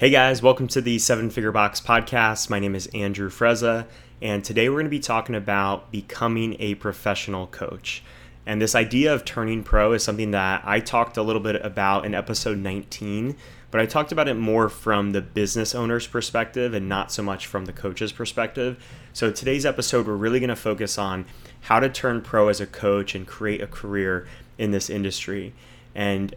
Hey 0.00 0.08
guys, 0.08 0.40
welcome 0.40 0.66
to 0.68 0.80
the 0.80 0.98
Seven 0.98 1.28
Figure 1.28 1.52
Box 1.52 1.78
podcast. 1.78 2.48
My 2.48 2.58
name 2.58 2.74
is 2.74 2.86
Andrew 2.94 3.28
Frezza, 3.28 3.86
and 4.22 4.42
today 4.42 4.70
we're 4.70 4.76
going 4.76 4.86
to 4.86 4.88
be 4.88 4.98
talking 4.98 5.34
about 5.34 5.92
becoming 5.92 6.56
a 6.58 6.76
professional 6.76 7.46
coach. 7.48 8.02
And 8.46 8.62
this 8.62 8.74
idea 8.74 9.12
of 9.12 9.26
turning 9.26 9.62
pro 9.62 9.92
is 9.92 10.02
something 10.02 10.30
that 10.30 10.62
I 10.64 10.80
talked 10.80 11.18
a 11.18 11.22
little 11.22 11.42
bit 11.42 11.62
about 11.62 12.06
in 12.06 12.14
episode 12.14 12.56
19, 12.56 13.36
but 13.70 13.82
I 13.82 13.84
talked 13.84 14.10
about 14.10 14.26
it 14.26 14.36
more 14.36 14.70
from 14.70 15.12
the 15.12 15.20
business 15.20 15.74
owner's 15.74 16.06
perspective 16.06 16.72
and 16.72 16.88
not 16.88 17.12
so 17.12 17.22
much 17.22 17.46
from 17.46 17.66
the 17.66 17.72
coach's 17.74 18.10
perspective. 18.10 18.82
So 19.12 19.30
today's 19.30 19.66
episode, 19.66 20.06
we're 20.06 20.14
really 20.14 20.40
going 20.40 20.48
to 20.48 20.56
focus 20.56 20.96
on 20.96 21.26
how 21.60 21.78
to 21.78 21.90
turn 21.90 22.22
pro 22.22 22.48
as 22.48 22.58
a 22.58 22.66
coach 22.66 23.14
and 23.14 23.26
create 23.26 23.60
a 23.60 23.66
career 23.66 24.26
in 24.56 24.70
this 24.70 24.88
industry. 24.88 25.52
And 25.94 26.34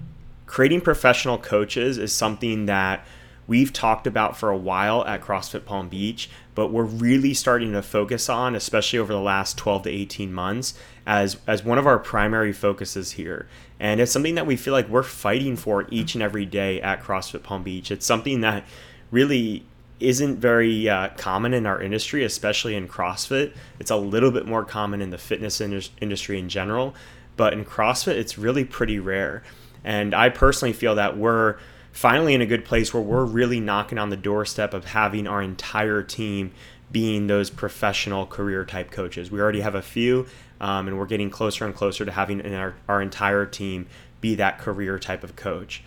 creating 0.47 0.81
professional 0.81 1.37
coaches 1.37 1.97
is 1.97 2.11
something 2.11 2.65
that 2.65 3.05
we've 3.47 3.73
talked 3.73 4.07
about 4.07 4.37
for 4.37 4.49
a 4.49 4.57
while 4.57 5.05
at 5.05 5.21
CrossFit 5.21 5.65
Palm 5.65 5.89
Beach, 5.89 6.29
but 6.55 6.71
we're 6.71 6.83
really 6.83 7.33
starting 7.33 7.73
to 7.73 7.81
focus 7.81 8.29
on, 8.29 8.55
especially 8.55 8.99
over 8.99 9.13
the 9.13 9.19
last 9.19 9.57
12 9.57 9.83
to 9.83 9.89
18 9.89 10.33
months, 10.33 10.73
as, 11.05 11.37
as 11.47 11.63
one 11.63 11.77
of 11.77 11.87
our 11.87 11.99
primary 11.99 12.53
focuses 12.53 13.11
here. 13.11 13.47
And 13.79 13.99
it's 13.99 14.11
something 14.11 14.35
that 14.35 14.47
we 14.47 14.55
feel 14.55 14.73
like 14.73 14.87
we're 14.87 15.03
fighting 15.03 15.55
for 15.55 15.85
each 15.89 16.15
and 16.15 16.23
every 16.23 16.45
day 16.45 16.81
at 16.81 17.03
CrossFit 17.03 17.43
Palm 17.43 17.63
Beach. 17.63 17.91
It's 17.91 18.05
something 18.05 18.41
that 18.41 18.65
really 19.11 19.65
isn't 19.99 20.37
very 20.37 20.89
uh, 20.89 21.09
common 21.17 21.53
in 21.53 21.65
our 21.65 21.81
industry, 21.81 22.23
especially 22.23 22.75
in 22.75 22.87
CrossFit. 22.87 23.53
It's 23.79 23.91
a 23.91 23.95
little 23.95 24.31
bit 24.31 24.45
more 24.45 24.65
common 24.65 25.01
in 25.01 25.09
the 25.09 25.17
fitness 25.17 25.61
industry 25.61 26.39
in 26.39 26.49
general, 26.49 26.93
but 27.37 27.53
in 27.53 27.65
CrossFit, 27.65 28.15
it's 28.15 28.37
really 28.37 28.65
pretty 28.65 28.99
rare. 28.99 29.43
And 29.83 30.13
I 30.13 30.29
personally 30.29 30.73
feel 30.73 30.95
that 30.95 31.17
we're 31.17 31.57
finally 31.93 32.33
in 32.33 32.41
a 32.41 32.45
good 32.45 32.65
place 32.65 32.93
where 32.93 33.03
we're 33.03 33.23
really 33.23 33.59
knocking 33.61 33.97
on 33.97 34.09
the 34.09 34.17
doorstep 34.17 34.73
of 34.73 34.83
having 34.83 35.27
our 35.27 35.41
entire 35.41 36.01
team 36.03 36.51
being 36.91 37.27
those 37.27 37.49
professional 37.49 38.25
career 38.25 38.65
type 38.65 38.91
coaches. 38.91 39.31
We 39.31 39.39
already 39.39 39.61
have 39.61 39.75
a 39.75 39.81
few, 39.81 40.27
um, 40.59 40.87
and 40.87 40.97
we're 40.97 41.05
getting 41.05 41.29
closer 41.29 41.65
and 41.65 41.73
closer 41.73 42.03
to 42.03 42.11
having 42.11 42.53
our, 42.53 42.75
our 42.89 43.01
entire 43.01 43.45
team 43.45 43.87
be 44.21 44.35
that 44.35 44.59
career 44.59 44.99
type 44.99 45.23
of 45.23 45.35
coach. 45.35 45.83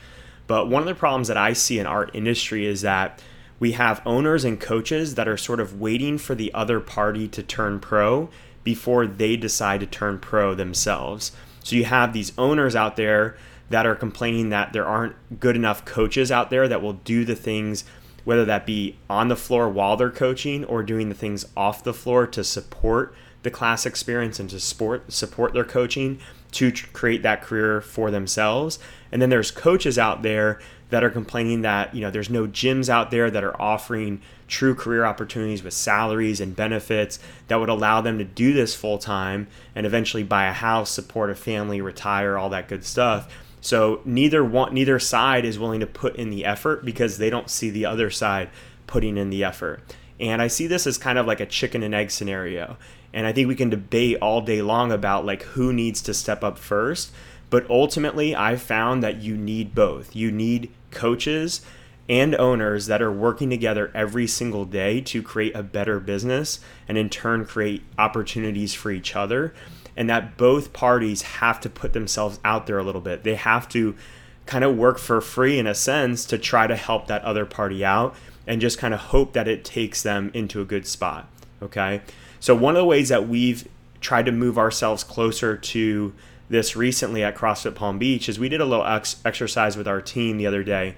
But 0.47 0.69
one 0.69 0.81
of 0.81 0.87
the 0.87 0.95
problems 0.95 1.29
that 1.29 1.37
I 1.37 1.53
see 1.53 1.79
in 1.79 1.87
our 1.87 2.09
industry 2.15 2.67
is 2.67 2.83
that 2.83 3.20
we 3.59 3.73
have 3.73 4.03
owners 4.07 4.45
and 4.45 4.61
coaches 4.61 5.17
that 5.17 5.27
are 5.27 5.37
sort 5.37 5.61
of 5.61 5.81
waiting 5.81 6.19
for 6.19 6.35
the 6.35 6.55
other 6.55 6.79
party 6.79 7.27
to 7.29 7.43
turn 7.43 7.81
pro 7.81 8.29
before 8.63 9.07
they 9.07 9.37
decide 9.37 9.81
to 9.81 9.87
turn 9.87 10.19
pro 10.19 10.55
themselves. 10.55 11.33
So 11.65 11.75
you 11.75 11.85
have 11.85 12.13
these 12.13 12.33
owners 12.39 12.77
out 12.77 12.97
there 12.97 13.37
that 13.70 13.86
are 13.86 13.95
complaining 13.95 14.50
that 14.50 14.72
there 14.72 14.86
aren't 14.86 15.41
good 15.41 15.56
enough 15.56 15.84
coaches 15.84 16.31
out 16.31 16.50
there 16.50 16.69
that 16.69 16.83
will 16.83 16.95
do 16.95 17.25
the 17.25 17.34
things, 17.34 17.84
whether 18.25 18.45
that 18.45 18.67
be 18.67 18.97
on 19.11 19.28
the 19.28 19.36
floor 19.36 19.69
while 19.69 19.97
they're 19.97 20.11
coaching 20.11 20.64
or 20.64 20.83
doing 20.83 21.08
the 21.08 21.14
things 21.14 21.45
off 21.56 21.84
the 21.84 21.95
floor 21.95 22.27
to 22.27 22.45
support 22.45 23.14
the 23.42 23.50
class 23.50 23.86
experience 23.86 24.41
and 24.41 24.50
to 24.50 24.58
support 24.58 25.12
support 25.12 25.53
their 25.53 25.64
coaching 25.64 26.19
to 26.53 26.73
create 26.92 27.23
that 27.23 27.42
career 27.42 27.81
for 27.81 28.11
themselves. 28.11 28.78
And 29.12 29.20
then 29.20 29.31
there's 29.31 29.50
coaches 29.50 29.98
out 29.98 30.23
there 30.23 30.58
that 30.91 31.03
are 31.03 31.11
complaining 31.11 31.62
that 31.62 31.95
you 31.95 32.01
know 32.01 32.11
there's 32.11 32.30
no 32.30 32.47
gyms 32.47 32.89
out 32.89 33.11
there 33.11 33.30
that 33.30 33.45
are 33.45 33.61
offering 33.61 34.20
true 34.47 34.75
career 34.75 35.05
opportunities 35.05 35.62
with 35.62 35.75
salaries 35.75 36.41
and 36.41 36.55
benefits 36.55 37.19
that 37.48 37.56
would 37.56 37.69
allow 37.69 38.01
them 38.01 38.19
to 38.19 38.25
do 38.25 38.53
this 38.53 38.77
full 38.77 38.98
time 38.98 39.48
and 39.75 39.84
eventually 39.84 40.23
buy 40.23 40.47
a 40.47 40.53
house, 40.53 40.91
support 40.91 41.30
a 41.30 41.34
family, 41.34 41.80
retire, 41.80 42.39
all 42.39 42.48
that 42.48 42.69
good 42.69 42.84
stuff 42.84 43.28
so 43.67 44.00
neither 44.05 44.45
one, 44.45 44.75
neither 44.75 45.00
side 45.00 45.45
is 45.45 45.59
willing 45.59 45.81
to 45.81 45.89
put 45.89 46.14
in 46.14 46.31
the 46.31 46.45
effort 46.45 46.84
because 46.84 47.19
they 47.19 47.31
don't 47.31 47.50
see 47.50 47.69
the 47.69 47.84
other 47.84 48.11
side 48.11 48.48
putting 48.86 49.17
in 49.17 49.28
the 49.28 49.42
effort. 49.42 49.81
And 50.20 50.41
I 50.41 50.47
see 50.47 50.69
this 50.69 50.86
as 50.86 50.97
kind 50.97 51.19
of 51.19 51.27
like 51.27 51.41
a 51.41 51.47
chicken 51.47 51.83
and 51.83 51.92
egg 51.92 52.12
scenario. 52.12 52.77
And 53.12 53.27
I 53.27 53.33
think 53.33 53.48
we 53.48 53.56
can 53.56 53.69
debate 53.69 54.19
all 54.23 54.41
day 54.41 54.62
long 54.62 54.92
about 54.92 55.27
like 55.27 55.42
who 55.42 55.73
needs 55.73 56.01
to 56.02 56.14
step 56.14 56.45
up 56.45 56.58
first. 56.58 57.11
But 57.51 57.68
ultimately, 57.68 58.36
I've 58.36 58.63
found 58.63 59.02
that 59.02 59.17
you 59.17 59.36
need 59.36 59.74
both. 59.74 60.14
You 60.14 60.30
need 60.30 60.70
coaches 60.92 61.61
and 62.08 62.36
owners 62.36 62.86
that 62.86 63.02
are 63.02 63.11
working 63.11 63.51
together 63.51 63.91
every 63.96 64.29
single 64.29 64.64
day 64.64 65.01
to 65.01 65.24
create 65.24 65.57
a 65.57 65.64
better 65.64 65.98
business 65.98 66.61
and 66.86 66.96
in 66.96 67.08
turn 67.08 67.45
create 67.45 67.83
opportunities 67.98 68.74
for 68.74 68.92
each 68.92 69.17
other 69.17 69.52
and 69.96 70.08
that 70.11 70.36
both 70.36 70.73
parties 70.73 71.23
have 71.23 71.61
to 71.61 71.70
put 71.70 71.92
themselves 71.92 72.39
out 72.45 72.67
there 72.67 72.79
a 72.79 72.83
little 72.84 73.01
bit. 73.01 73.24
They 73.24 73.34
have 73.34 73.68
to 73.70 73.96
kind 74.45 74.64
of 74.64 74.77
work 74.77 74.98
for 74.98 75.20
free 75.20 75.58
in 75.58 75.67
a 75.67 75.74
sense 75.74 76.24
to 76.27 76.39
try 76.39 76.67
to 76.67 76.77
help 76.77 77.07
that 77.07 77.23
other 77.23 77.46
party 77.46 77.84
out 77.84 78.14
and 78.46 78.61
just 78.61 78.79
kind 78.79 78.95
of 78.95 79.01
hope 79.01 79.33
that 79.33 79.48
it 79.48 79.64
takes 79.64 80.02
them 80.02 80.30
into 80.35 80.61
a 80.61 80.64
good 80.64 80.86
spot. 80.86 81.29
Okay. 81.62 82.02
So, 82.39 82.55
one 82.55 82.77
of 82.77 82.80
the 82.80 82.86
ways 82.86 83.08
that 83.08 83.29
we've 83.29 83.67
tried 84.01 84.27
to 84.27 84.33
move 84.33 84.58
ourselves 84.58 85.02
closer 85.02 85.56
to 85.56 86.12
this 86.48 86.77
recently 86.77 87.24
at 87.24 87.35
CrossFit 87.35 87.74
Palm 87.74 87.98
Beach 87.98 88.29
is 88.29 88.39
we 88.39 88.48
did 88.48 88.61
a 88.61 88.64
little 88.64 88.86
ex- 88.86 89.20
exercise 89.24 89.77
with 89.77 89.89
our 89.89 90.01
team 90.01 90.36
the 90.39 90.46
other 90.46 90.62
day 90.62 90.96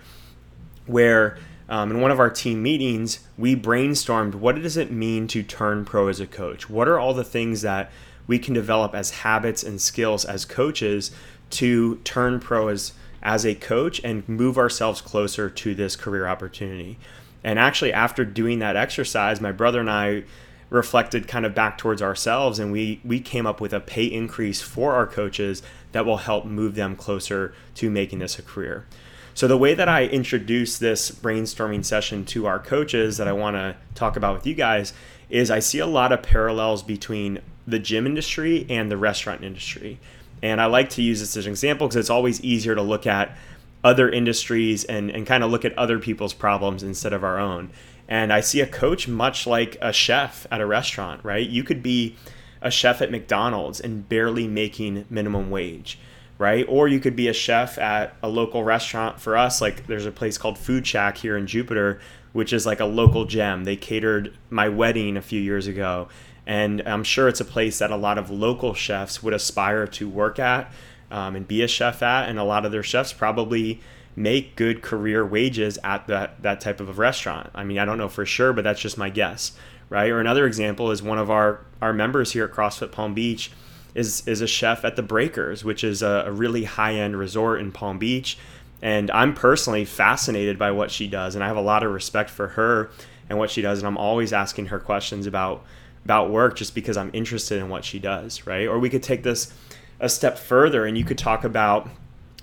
where 0.87 1.38
um, 1.69 1.91
in 1.91 2.00
one 2.00 2.10
of 2.10 2.19
our 2.19 2.31
team 2.31 2.62
meetings, 2.62 3.20
we 3.37 3.54
brainstormed 3.54 4.34
what 4.34 4.56
does 4.56 4.76
it 4.76 4.91
mean 4.91 5.28
to 5.28 5.42
turn 5.42 5.84
pro 5.84 6.08
as 6.08 6.19
a 6.19 6.26
coach? 6.26 6.69
What 6.69 6.88
are 6.88 6.98
all 6.98 7.14
the 7.14 7.25
things 7.25 7.62
that 7.62 7.91
we 8.28 8.39
can 8.39 8.55
develop 8.55 8.94
as 8.94 9.11
habits 9.11 9.65
and 9.65 9.81
skills 9.81 10.25
as 10.25 10.44
coaches 10.44 11.11
to 11.50 11.97
turn 12.05 12.39
pro 12.39 12.69
as 12.69 12.93
as 13.21 13.44
a 13.44 13.56
coach 13.56 14.00
and 14.05 14.28
move 14.28 14.56
ourselves 14.56 15.00
closer 15.00 15.50
to 15.50 15.75
this 15.75 15.97
career 15.97 16.28
opportunity. 16.28 16.97
And 17.43 17.59
actually 17.59 17.93
after 17.93 18.25
doing 18.25 18.61
that 18.61 18.77
exercise, 18.77 19.41
my 19.41 19.50
brother 19.50 19.81
and 19.81 19.91
I 19.91 20.22
reflected 20.71 21.27
kind 21.27 21.47
of 21.47 21.55
back 21.55 21.78
towards 21.78 22.03
ourselves 22.03 22.59
and 22.59 22.71
we 22.71 23.00
we 23.05 23.19
came 23.19 23.47
up 23.47 23.61
with 23.61 23.72
a 23.72 23.81
pay 23.81 24.05
increase 24.05 24.61
for 24.61 24.93
our 24.93 25.06
coaches 25.06 25.62
that 25.93 26.05
will 26.05 26.19
help 26.19 26.44
move 26.44 26.75
them 26.75 26.94
closer 26.94 27.55
to 27.75 27.91
making 27.91 28.19
this 28.21 28.38
a 28.38 28.43
career. 28.43 28.87
So 29.33 29.47
the 29.47 29.56
way 29.56 29.72
that 29.75 29.88
I 29.88 30.05
introduce 30.05 30.78
this 30.78 31.11
brainstorming 31.11 31.84
session 31.84 32.25
to 32.27 32.47
our 32.47 32.59
coaches 32.59 33.17
that 33.19 33.28
I 33.28 33.33
want 33.33 33.55
to 33.56 33.77
talk 33.94 34.17
about 34.17 34.34
with 34.34 34.47
you 34.47 34.55
guys 34.55 34.93
is 35.31 35.50
I 35.50 35.61
see 35.61 35.78
a 35.78 35.87
lot 35.87 36.12
of 36.12 36.22
parallels 36.22 36.83
between 36.83 37.41
the 37.69 37.79
gym 37.79 38.06
industry 38.06 38.67
and 38.69 38.91
the 38.91 38.97
restaurant 38.97 39.45
industry. 39.45 40.01
And 40.43 40.61
I 40.61 40.67
like 40.67 40.91
to 40.91 41.03
use 41.03 41.21
this 41.21 41.37
as 41.37 41.47
an 41.47 41.53
example 41.53 41.87
because 41.87 41.97
it's 41.97 42.11
always 42.11 42.41
easier 42.43 42.75
to 42.75 42.83
look 42.83 43.06
at 43.06 43.37
other 43.84 44.09
industries 44.09 44.84
and, 44.84 45.11
and 45.11 45.27
kind 45.27 45.45
of 45.45 45.51
look 45.51 45.65
at 45.65 45.77
other 45.77 45.99
people's 45.99 46.33
problems 46.33 46.83
instead 46.83 47.12
of 47.12 47.23
our 47.23 47.39
own. 47.39 47.71
And 48.09 48.33
I 48.33 48.41
see 48.41 48.61
a 48.61 48.67
coach 48.67 49.06
much 49.06 49.47
like 49.47 49.77
a 49.83 49.93
chef 49.93 50.47
at 50.51 50.61
a 50.61 50.67
restaurant, 50.67 51.23
right? 51.25 51.47
You 51.47 51.62
could 51.62 51.83
be 51.83 52.17
a 52.62 52.71
chef 52.71 53.03
at 53.03 53.11
McDonald's 53.11 53.81
and 53.81 54.09
barely 54.09 54.49
making 54.49 55.05
minimum 55.11 55.50
wage, 55.50 55.99
right? 56.39 56.65
Or 56.69 56.89
you 56.89 57.00
could 57.00 57.15
be 57.15 57.29
a 57.29 57.33
chef 57.35 57.79
at 57.79 58.17
a 58.23 58.29
local 58.29 58.65
restaurant 58.65 59.21
for 59.21 59.37
us. 59.37 59.61
Like 59.61 59.87
there's 59.87 60.06
a 60.06 60.12
place 60.12 60.39
called 60.39 60.56
Food 60.56 60.87
Shack 60.87 61.19
here 61.19 61.37
in 61.37 61.47
Jupiter, 61.47 62.00
which 62.33 62.53
is 62.53 62.65
like 62.65 62.81
a 62.81 62.87
local 62.87 63.27
gem. 63.27 63.65
They 63.65 63.77
catered 63.77 64.35
my 64.49 64.69
wedding 64.69 65.17
a 65.17 65.23
few 65.23 65.41
years 65.41 65.67
ago 65.67 66.09
and 66.48 66.81
I'm 66.86 67.04
sure 67.04 67.28
it's 67.28 67.42
a 67.42 67.44
place 67.44 67.78
that 67.78 67.91
a 67.91 67.97
lot 67.97 68.16
of 68.16 68.31
local 68.31 68.72
chefs 68.72 69.22
would 69.22 69.34
aspire 69.34 69.86
to 69.86 70.09
work 70.09 70.38
at 70.38 70.72
um, 71.10 71.36
and 71.36 71.47
be 71.47 71.60
a 71.60 71.69
chef 71.69 72.03
at. 72.03 72.26
And 72.26 72.38
a 72.38 72.42
lot 72.42 72.64
of 72.64 72.72
their 72.72 72.82
chefs 72.82 73.12
probably 73.12 73.82
make 74.16 74.56
good 74.56 74.81
career 74.81 75.25
wages 75.26 75.78
at 75.84 76.06
that, 76.06 76.42
that 76.42 76.62
type 76.62 76.81
of 76.81 76.88
a 76.88 76.92
restaurant. 76.94 77.50
I 77.54 77.64
mean, 77.64 77.78
I 77.78 77.84
don't 77.84 77.98
know 77.98 78.08
for 78.08 78.25
sure, 78.25 78.54
but 78.54 78.64
that's 78.64 78.81
just 78.81 78.97
my 78.97 79.10
guess, 79.10 79.53
right? 79.91 80.10
Or 80.10 80.20
another 80.20 80.47
example 80.47 80.91
is 80.91 81.03
one 81.03 81.19
of 81.19 81.31
our, 81.31 81.60
our 81.82 81.92
members 81.92 82.32
here 82.32 82.47
at 82.47 82.53
CrossFit 82.53 82.92
Palm 82.92 83.12
Beach 83.12 83.53
is, 83.94 84.26
is 84.26 84.41
a 84.41 84.47
chef 84.47 84.87
at 84.87 84.97
the 84.97 85.03
Breakers, 85.03 85.64
which 85.64 85.84
is 85.84 86.00
a, 86.00 86.25
a 86.26 86.32
really 86.32 86.64
high 86.64 86.94
end 86.94 87.19
resort 87.19 87.60
in 87.60 87.72
Palm 87.72 87.98
Beach. 87.98 88.38
And 88.81 89.10
I'm 89.10 89.34
personally 89.34 89.84
fascinated 89.84 90.58
by 90.58 90.70
what 90.70 90.91
she 90.91 91.08
does, 91.08 91.34
and 91.34 91.44
I 91.44 91.48
have 91.48 91.58
a 91.58 91.60
lot 91.60 91.82
of 91.82 91.92
respect 91.92 92.31
for 92.31 92.49
her 92.49 92.90
and 93.28 93.38
what 93.38 93.50
she 93.50 93.61
does. 93.61 93.81
And 93.81 93.87
I'm 93.87 93.99
always 93.99 94.32
asking 94.32 94.67
her 94.67 94.78
questions 94.78 95.26
about 95.26 95.62
about 96.05 96.31
work 96.31 96.56
just 96.56 96.75
because 96.75 96.97
I'm 96.97 97.11
interested 97.12 97.59
in 97.59 97.69
what 97.69 97.85
she 97.85 97.99
does, 97.99 98.47
right? 98.47 98.67
Or 98.67 98.79
we 98.79 98.91
could 98.91 99.03
take 99.03 99.23
this 99.23 99.53
a 100.00 100.09
step 100.09 100.39
further 100.39 100.87
and 100.87 100.97
you 100.97 101.05
could 101.05 101.19
talk 101.19 101.45
about 101.45 101.89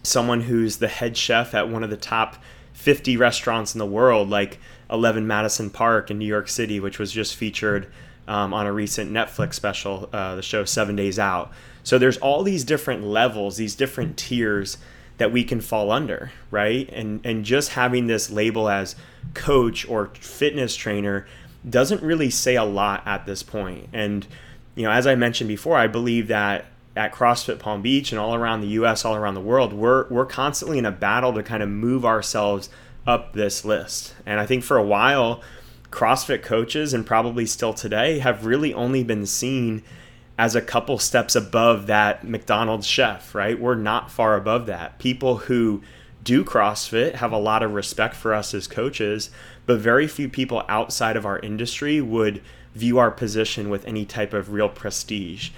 someone 0.04 0.42
who's 0.42 0.78
the 0.78 0.88
head 0.88 1.18
chef 1.18 1.54
at 1.54 1.69
one 1.69 1.84
of 1.84 1.90
the 1.90 1.98
top 1.98 2.38
50 2.74 3.18
restaurants 3.18 3.74
in 3.74 3.80
the 3.80 3.86
world, 3.86 4.30
like 4.30 4.60
11 4.90 5.25
Madison 5.25 5.69
Park 5.69 6.12
in 6.12 6.19
New 6.19 6.25
York 6.25 6.48
City, 6.50 6.80
which 6.80 7.00
was 7.00 7.12
just 7.12 7.36
featured 7.36 7.88
um, 8.28 8.54
on 8.54 8.66
a 8.66 8.74
recent 8.74 9.12
Netflix 9.12 9.54
special, 9.54 10.10
uh, 10.12 10.36
the 10.36 10.42
show 10.42 10.66
Seven 10.66 10.96
Days 10.96 11.18
Out. 11.18 11.52
So 11.84 11.98
there's 11.98 12.18
all 12.18 12.44
these 12.44 12.63
different 12.63 13.04
levels, 13.04 13.57
these 13.57 13.75
different 13.75 14.18
tiers 14.18 14.78
that 15.18 15.31
we 15.31 15.44
can 15.44 15.62
fall 15.62 15.92
under, 15.92 16.31
right? 16.52 16.90
And 16.92 17.22
and 17.24 17.46
just 17.46 17.69
having 17.69 18.07
this 18.07 18.30
label 18.30 18.68
as 18.68 18.96
coach 19.34 19.88
or 19.88 20.07
fitness 20.16 20.75
trainer 20.75 21.25
doesn't 21.69 22.01
really 22.01 22.29
say 22.29 22.56
a 22.56 22.63
lot 22.63 23.03
at 23.06 23.25
this 23.25 23.44
point. 23.44 23.89
And, 23.94 24.25
you 24.75 24.83
know, 24.83 24.91
as 24.91 25.07
I 25.07 25.15
mentioned 25.15 25.47
before, 25.47 25.77
I 25.77 25.88
believe 25.88 26.27
that 26.27 26.65
at 26.95 27.13
CrossFit 27.13 27.59
Palm 27.59 27.81
Beach 27.81 28.12
and 28.12 28.19
all 28.19 28.35
around 28.35 28.62
the 28.62 28.67
US, 28.67 29.03
all 29.03 29.15
around 29.15 29.33
the 29.33 29.41
world, 29.41 29.73
we're, 29.73 30.07
we're 30.09 30.25
constantly 30.25 30.77
in 30.77 30.85
a 30.85 30.91
battle 30.91 31.33
to 31.33 31.44
kind 31.44 31.62
of 31.62 31.69
move 31.69 32.06
ourselves 32.06 32.69
up 33.06 33.33
this 33.33 33.65
list. 33.65 34.15
And 34.25 34.39
I 34.39 34.45
think 34.45 34.63
for 34.63 34.77
a 34.77 34.83
while, 34.83 35.41
CrossFit 35.91 36.41
coaches, 36.41 36.94
and 36.94 37.06
probably 37.06 37.45
still 37.45 37.73
today, 37.73 38.19
have 38.19 38.45
really 38.45 38.73
only 38.73 39.03
been 39.03 39.25
seen 39.25 39.83
as 40.38 40.56
a 40.56 40.61
couple 40.61 41.00
steps 41.00 41.35
above 41.35 41.88
that 41.88 42.25
McDonald's 42.25 42.88
chef, 42.88 43.33
right? 43.33 43.59
We're 43.59 43.75
not 43.75 44.11
far 44.11 44.35
above 44.35 44.65
that. 44.65 45.00
People 45.00 45.38
who 45.38 45.81
do 46.23 46.44
CrossFit 46.44 47.15
have 47.15 47.31
a 47.31 47.38
lot 47.38 47.63
of 47.63 47.73
respect 47.73 48.15
for 48.15 48.33
us 48.33 48.53
as 48.53 48.68
coaches, 48.68 49.29
but 49.65 49.79
very 49.79 50.07
few 50.07 50.29
people 50.29 50.63
outside 50.67 51.15
of 51.15 51.25
our 51.25 51.39
industry 51.39 52.01
would 52.01 52.41
view 52.73 52.97
our 52.97 53.12
position 53.12 53.69
with 53.69 53.85
any 53.85 54.06
type 54.06 54.33
of 54.33 54.51
real 54.51 54.69
prestige. 54.69 55.50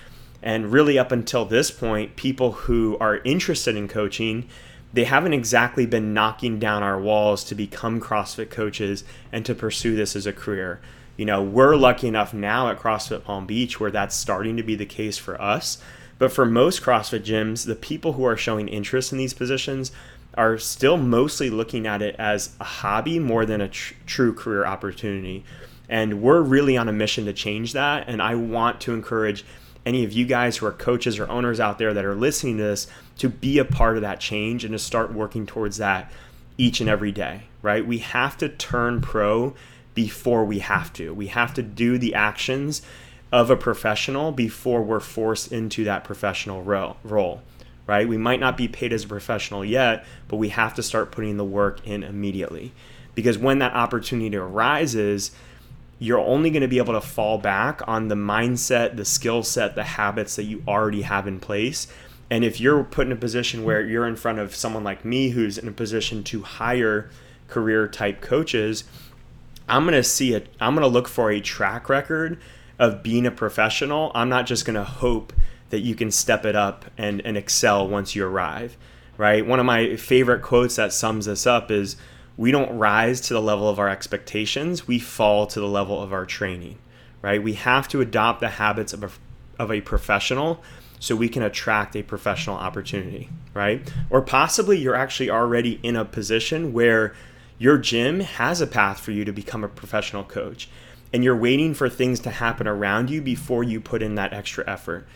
And 0.42 0.71
really, 0.71 1.00
up 1.00 1.12
until 1.12 1.45
this 1.45 1.71
point, 1.71 2.15
people 2.15 2.51
who 2.54 2.98
are 3.00 3.18
interested 3.18 3.75
in 3.75 3.88
coaching, 3.88 4.48
they 4.94 5.04
haven't 5.04 5.33
exactly 5.33 5.86
been 5.86 6.13
knocking 6.13 6.59
down 6.59 6.83
our 6.83 7.00
walls 7.00 7.44
to 7.45 7.56
become 7.56 8.00
CrossFit 8.00 8.50
coaches 8.50 9.04
and 9.31 9.45
to 9.45 9.56
pursue 9.56 9.95
this 9.95 10.15
as 10.15 10.25
a 10.25 10.33
career. 10.33 10.80
You 11.18 11.25
know, 11.25 11.42
we're 11.42 11.75
lucky 11.75 12.07
enough 12.07 12.33
now 12.33 12.69
at 12.69 12.80
CrossFit 12.80 13.24
Palm 13.24 13.48
Beach 13.48 13.80
where 13.80 13.92
that's 13.92 14.15
starting 14.15 14.56
to 14.57 14.63
be 14.63 14.75
the 14.75 14.86
case 14.86 15.18
for 15.18 15.42
us. 15.42 15.80
But 16.19 16.31
for 16.31 16.45
most 16.45 16.81
CrossFit 16.81 17.24
gyms, 17.24 17.65
the 17.65 17.75
people 17.75 18.13
who 18.13 18.24
are 18.24 18.38
showing 18.38 18.68
interest 18.68 19.12
in 19.12 19.18
these 19.18 19.33
positions 19.33 19.92
are 20.38 20.57
still 20.57 20.98
mostly 20.98 21.50
looking 21.50 21.88
at 21.88 22.01
it 22.01 22.16
as 22.19 22.56
a 22.60 22.63
hobby 22.63 23.19
more 23.19 23.45
than 23.45 23.60
a 23.60 23.68
tr- 23.68 23.94
true 24.06 24.34
career 24.34 24.66
opportunity. 24.66 25.44
And 25.89 26.22
we're 26.22 26.42
really 26.42 26.78
on 26.78 26.88
a 26.88 26.94
mission 26.94 27.25
to 27.25 27.34
change 27.34 27.74
that. 27.74 28.07
And 28.07 28.22
I 28.22 28.36
want 28.36 28.80
to 28.81 28.94
encourage 28.94 29.44
any 29.86 30.04
of 30.04 30.12
you 30.12 30.25
guys 30.25 30.57
who 30.57 30.66
are 30.66 30.72
coaches 30.72 31.18
or 31.18 31.30
owners 31.30 31.60
out 31.60 31.78
there 31.78 31.94
that 31.94 32.06
are 32.06 32.16
listening 32.16 32.57
to 32.57 32.63
this 32.63 32.88
to 33.18 33.30
be 33.30 33.57
a 33.57 33.66
part 33.66 33.95
of 33.95 34.01
that 34.01 34.19
change 34.19 34.63
and 34.63 34.74
to 34.74 34.80
start 34.80 35.13
working 35.13 35.45
towards 35.45 35.78
that 35.78 36.12
each 36.57 36.81
and 36.81 36.89
every 36.89 37.12
day, 37.12 37.44
right? 37.62 37.86
We 37.86 38.00
have 38.00 38.38
to 38.38 38.50
turn 38.50 39.01
pro 39.01 39.56
before 39.94 40.44
we 40.44 40.60
have 40.60 40.92
to. 40.94 41.13
We 41.13 41.28
have 41.28 41.54
to 41.56 41.63
do 41.63 41.98
the 41.98 42.13
actions 42.13 42.81
of 43.31 43.50
a 43.50 43.56
professional 43.56 44.31
before 44.31 44.81
we're 44.81 45.00
forced 45.00 45.51
into 45.51 45.84
that 45.86 46.04
professional 46.04 46.62
role, 46.63 47.42
right? 47.88 48.07
We 48.07 48.18
might 48.18 48.39
not 48.39 48.57
be 48.57 48.68
paid 48.68 48.94
as 48.94 49.06
a 49.06 49.07
professional 49.07 49.66
yet, 49.66 50.06
but 50.28 50.36
we 50.36 50.50
have 50.50 50.75
to 50.75 50.84
start 50.84 51.12
putting 51.12 51.38
the 51.38 51.45
work 51.45 51.88
in 51.88 52.04
immediately. 52.04 52.74
Because 53.16 53.38
when 53.38 53.60
that 53.60 53.74
opportunity 53.74 54.36
arises, 54.36 55.31
you're 55.98 56.19
only 56.19 56.51
going 56.51 56.62
to 56.62 56.68
be 56.68 56.78
able 56.78 56.94
to 56.94 57.01
fall 57.01 57.38
back 57.38 57.81
on 57.88 58.10
the 58.10 58.16
mindset, 58.16 58.98
the 58.98 59.06
skill 59.06 59.42
set, 59.42 59.74
the 59.74 59.84
habits 59.84 60.36
that 60.36 60.44
you 60.44 60.62
already 60.68 61.01
have 61.01 61.25
in 61.25 61.39
place. 61.39 61.88
And 62.30 62.44
if 62.44 62.60
you're 62.60 62.84
put 62.84 63.07
in 63.07 63.13
a 63.13 63.18
position 63.18 63.63
where 63.63 63.81
you're 63.81 64.06
in 64.06 64.18
front 64.18 64.39
of 64.39 64.54
someone 64.54 64.84
like 64.84 65.06
me 65.06 65.30
who's 65.30 65.57
in 65.57 65.68
a 65.68 65.72
position 65.72 66.24
to 66.25 66.44
hire 66.44 67.10
career 67.48 67.88
type 67.88 68.22
coaches, 68.22 68.84
I'm 69.68 69.84
going 69.84 69.94
to 69.94 70.04
see 70.04 70.34
it. 70.34 70.48
I'm 70.60 70.75
going 70.75 70.84
to 70.84 70.94
look 70.94 71.07
for 71.07 71.31
a 71.31 71.39
track 71.39 71.89
record 71.89 72.38
of 72.78 73.01
being 73.01 73.25
a 73.25 73.31
professional. 73.31 74.12
I'm 74.13 74.30
not 74.30 74.45
just 74.45 74.66
going 74.66 74.75
to 74.75 74.84
hope 74.84 75.34
that 75.69 75.80
you 75.80 75.96
can 75.96 76.12
step 76.12 76.46
it 76.46 76.56
up 76.56 76.86
and, 76.98 77.22
and 77.25 77.38
excel 77.38 77.88
once 77.88 78.16
you 78.16 78.25
arrive, 78.25 78.78
right? 79.18 79.46
One 79.46 79.60
of 79.60 79.66
my 79.66 79.96
favorite 79.96 80.42
quotes 80.42 80.75
that 80.78 80.94
sums 80.94 81.25
this 81.25 81.46
up 81.46 81.72
is 81.72 81.98
we 82.38 82.52
don't 82.52 82.78
rise 82.78 83.19
to 83.22 83.34
the 83.34 83.42
level 83.42 83.68
of 83.68 83.80
our 83.80 83.90
expectations, 83.90 84.88
we 84.88 85.00
fall 85.00 85.48
to 85.48 85.60
the 85.60 85.68
level 85.68 86.02
of 86.02 86.14
our 86.14 86.25
training, 86.25 86.78
right? 87.22 87.42
We 87.42 87.54
have 87.54 87.88
to 87.90 88.02
adopt 88.02 88.40
the 88.40 88.50
habits 88.50 88.94
of 88.94 89.04
a, 89.04 89.10
of 89.60 89.72
a 89.72 89.81
professional 89.81 90.64
so 91.00 91.16
we 91.16 91.30
can 91.30 91.44
attract 91.44 91.96
a 91.96 92.04
professional 92.04 92.56
opportunity, 92.56 93.30
right? 93.54 93.92
Or 94.10 94.22
possibly 94.22 94.78
you're 94.78 94.96
actually 94.96 95.30
already 95.30 95.80
in 95.84 95.96
a 95.96 96.06
position 96.06 96.74
where 96.74 97.13
your 97.60 97.78
gym 97.78 98.20
has 98.20 98.62
a 98.62 98.68
path 98.68 99.00
for 99.00 99.12
you 99.12 99.25
to 99.25 99.31
become 99.31 99.63
a 99.63 99.68
professional 99.68 100.24
coach 100.24 100.70
and 101.13 101.24
you're 101.24 101.36
waiting 101.36 101.74
for 101.74 101.90
things 101.90 102.20
to 102.22 102.30
happen 102.30 102.68
around 102.68 103.10
you 103.10 103.22
before 103.22 103.63
you 103.63 103.80
put 103.80 104.02
in 104.02 104.16
that 104.16 104.34
extra 104.34 104.63
effort. 104.68 105.08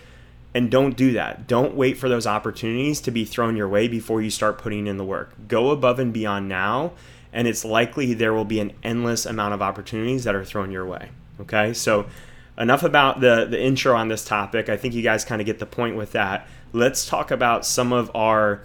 And 0.53 0.69
don't 0.69 0.98
do 0.98 1.13
that. 1.13 1.48
Don't 1.48 1.75
wait 1.75 1.98
for 1.98 2.09
those 2.09 2.27
opportunities 2.27 3.00
to 3.01 3.12
be 3.12 3.24
thrown 3.24 3.56
your 3.56 3.69
way 3.69 3.88
before 3.88 4.21
you 4.21 4.30
start 4.30 4.57
putting 4.57 4.86
in 4.86 4.98
the 4.98 5.06
work. 5.06 5.33
Go 5.48 5.71
above 5.71 5.98
and 5.98 6.12
beyond 6.12 6.50
now 6.50 6.92
and 7.33 7.48
it's 7.48 7.63
likely 7.63 8.13
there 8.13 8.33
will 8.33 8.45
be 8.45 8.59
an 8.59 8.74
endless 8.83 9.25
amount 9.25 9.53
of 9.53 9.62
opportunities 9.62 10.24
that 10.24 10.36
are 10.36 10.45
thrown 10.45 10.71
your 10.71 10.86
way. 10.86 11.09
Okay, 11.39 11.74
so 11.74 12.06
enough 12.57 12.83
about 12.83 13.21
the 13.21 13.45
the 13.45 13.62
intro 13.62 13.95
on 13.95 14.07
this 14.09 14.25
topic. 14.25 14.69
I 14.69 14.77
think 14.77 14.94
you 14.94 15.01
guys 15.01 15.25
kind 15.25 15.42
of 15.42 15.45
get 15.45 15.59
the 15.59 15.65
point 15.65 15.95
with 15.95 16.12
that. 16.12 16.48
Let's 16.74 17.06
talk 17.06 17.31
about 17.31 17.65
some 17.65 17.94
of 17.94 18.12
our 18.15 18.62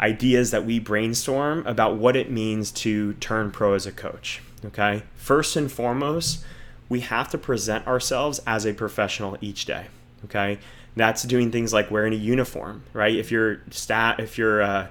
ideas 0.00 0.50
that 0.50 0.64
we 0.64 0.78
brainstorm 0.78 1.66
about 1.66 1.96
what 1.96 2.16
it 2.16 2.30
means 2.30 2.70
to 2.72 3.14
turn 3.14 3.50
pro 3.50 3.74
as 3.74 3.86
a 3.86 3.92
coach. 3.92 4.42
Okay, 4.64 5.02
first 5.14 5.56
and 5.56 5.70
foremost, 5.70 6.44
we 6.88 7.00
have 7.00 7.28
to 7.30 7.38
present 7.38 7.86
ourselves 7.86 8.40
as 8.46 8.64
a 8.64 8.72
professional 8.72 9.36
each 9.40 9.66
day. 9.66 9.86
Okay, 10.24 10.58
that's 10.96 11.22
doing 11.24 11.50
things 11.50 11.72
like 11.72 11.90
wearing 11.90 12.12
a 12.12 12.16
uniform, 12.16 12.84
right? 12.92 13.14
If 13.14 13.30
your 13.30 13.60
stat, 13.70 14.20
if 14.20 14.38
your 14.38 14.62
uh, 14.62 14.88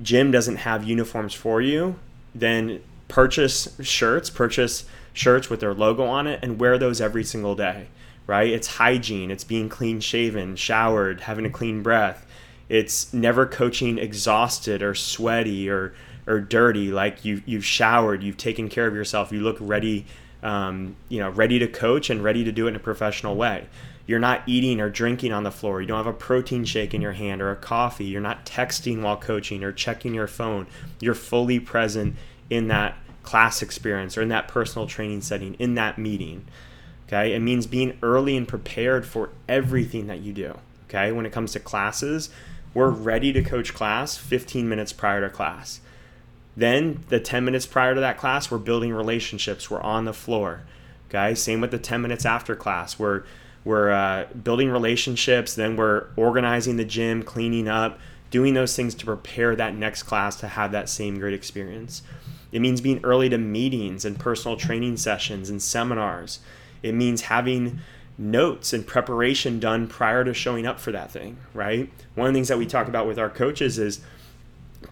gym 0.00 0.30
doesn't 0.30 0.56
have 0.56 0.84
uniforms 0.84 1.34
for 1.34 1.60
you, 1.60 1.96
then 2.34 2.80
purchase 3.08 3.76
shirts, 3.80 4.30
purchase 4.30 4.84
shirts 5.12 5.50
with 5.50 5.60
their 5.60 5.74
logo 5.74 6.04
on 6.04 6.26
it, 6.26 6.40
and 6.42 6.60
wear 6.60 6.78
those 6.78 7.00
every 7.00 7.24
single 7.24 7.54
day, 7.54 7.86
right? 8.26 8.48
It's 8.48 8.76
hygiene, 8.76 9.30
it's 9.30 9.44
being 9.44 9.68
clean 9.68 10.00
shaven, 10.00 10.56
showered, 10.56 11.22
having 11.22 11.46
a 11.46 11.50
clean 11.50 11.82
breath. 11.82 12.26
It's 12.68 13.12
never 13.12 13.46
coaching 13.46 13.98
exhausted 13.98 14.82
or 14.82 14.94
sweaty 14.94 15.70
or, 15.70 15.94
or 16.26 16.40
dirty. 16.40 16.90
Like 16.90 17.24
you, 17.24 17.42
you've 17.46 17.64
showered, 17.64 18.22
you've 18.22 18.36
taken 18.36 18.68
care 18.68 18.86
of 18.86 18.94
yourself, 18.94 19.32
you 19.32 19.40
look 19.40 19.56
ready, 19.60 20.06
um, 20.42 20.96
you 21.08 21.20
know, 21.20 21.30
ready 21.30 21.58
to 21.60 21.66
coach 21.66 22.10
and 22.10 22.22
ready 22.22 22.44
to 22.44 22.52
do 22.52 22.66
it 22.66 22.70
in 22.70 22.76
a 22.76 22.80
professional 22.80 23.36
way. 23.36 23.66
You're 24.06 24.20
not 24.20 24.42
eating 24.46 24.80
or 24.80 24.88
drinking 24.88 25.32
on 25.32 25.42
the 25.42 25.50
floor. 25.50 25.80
You 25.80 25.88
don't 25.88 25.96
have 25.96 26.06
a 26.06 26.12
protein 26.12 26.64
shake 26.64 26.94
in 26.94 27.02
your 27.02 27.12
hand 27.12 27.42
or 27.42 27.50
a 27.50 27.56
coffee. 27.56 28.04
You're 28.04 28.20
not 28.20 28.46
texting 28.46 29.02
while 29.02 29.16
coaching 29.16 29.64
or 29.64 29.72
checking 29.72 30.14
your 30.14 30.28
phone. 30.28 30.68
You're 31.00 31.14
fully 31.14 31.58
present 31.58 32.14
in 32.48 32.68
that 32.68 32.96
class 33.24 33.62
experience 33.62 34.16
or 34.16 34.22
in 34.22 34.28
that 34.28 34.46
personal 34.46 34.86
training 34.86 35.22
setting, 35.22 35.54
in 35.54 35.74
that 35.74 35.98
meeting. 35.98 36.46
Okay. 37.08 37.34
It 37.34 37.40
means 37.40 37.66
being 37.66 37.98
early 38.02 38.36
and 38.36 38.46
prepared 38.46 39.06
for 39.06 39.30
everything 39.48 40.06
that 40.06 40.20
you 40.20 40.32
do. 40.32 40.58
Okay. 40.88 41.10
When 41.10 41.26
it 41.26 41.32
comes 41.32 41.52
to 41.52 41.60
classes, 41.60 42.30
we're 42.74 42.90
ready 42.90 43.32
to 43.32 43.42
coach 43.42 43.74
class 43.74 44.16
15 44.16 44.68
minutes 44.68 44.92
prior 44.92 45.20
to 45.20 45.30
class. 45.30 45.80
Then 46.56 47.04
the 47.08 47.20
10 47.20 47.44
minutes 47.44 47.66
prior 47.66 47.94
to 47.94 48.00
that 48.00 48.18
class, 48.18 48.50
we're 48.50 48.58
building 48.58 48.92
relationships. 48.92 49.68
We're 49.68 49.80
on 49.80 50.04
the 50.04 50.12
floor. 50.12 50.62
Okay. 51.08 51.34
Same 51.34 51.60
with 51.60 51.72
the 51.72 51.78
10 51.78 52.00
minutes 52.00 52.24
after 52.24 52.54
class. 52.54 53.00
We're 53.00 53.24
we're 53.66 53.90
uh, 53.90 54.26
building 54.44 54.70
relationships, 54.70 55.56
then 55.56 55.74
we're 55.74 56.06
organizing 56.14 56.76
the 56.76 56.84
gym, 56.84 57.24
cleaning 57.24 57.66
up, 57.66 57.98
doing 58.30 58.54
those 58.54 58.76
things 58.76 58.94
to 58.94 59.04
prepare 59.04 59.56
that 59.56 59.74
next 59.74 60.04
class 60.04 60.36
to 60.36 60.46
have 60.46 60.70
that 60.70 60.88
same 60.88 61.18
great 61.18 61.34
experience. 61.34 62.02
It 62.52 62.60
means 62.60 62.80
being 62.80 63.00
early 63.02 63.28
to 63.28 63.38
meetings 63.38 64.04
and 64.04 64.20
personal 64.20 64.56
training 64.56 64.98
sessions 64.98 65.50
and 65.50 65.60
seminars. 65.60 66.38
It 66.84 66.94
means 66.94 67.22
having 67.22 67.80
notes 68.16 68.72
and 68.72 68.86
preparation 68.86 69.58
done 69.58 69.88
prior 69.88 70.22
to 70.22 70.32
showing 70.32 70.64
up 70.64 70.78
for 70.78 70.92
that 70.92 71.10
thing, 71.10 71.36
right? 71.52 71.90
One 72.14 72.28
of 72.28 72.34
the 72.34 72.36
things 72.36 72.48
that 72.48 72.58
we 72.58 72.66
talk 72.66 72.86
about 72.86 73.08
with 73.08 73.18
our 73.18 73.28
coaches 73.28 73.80
is 73.80 73.98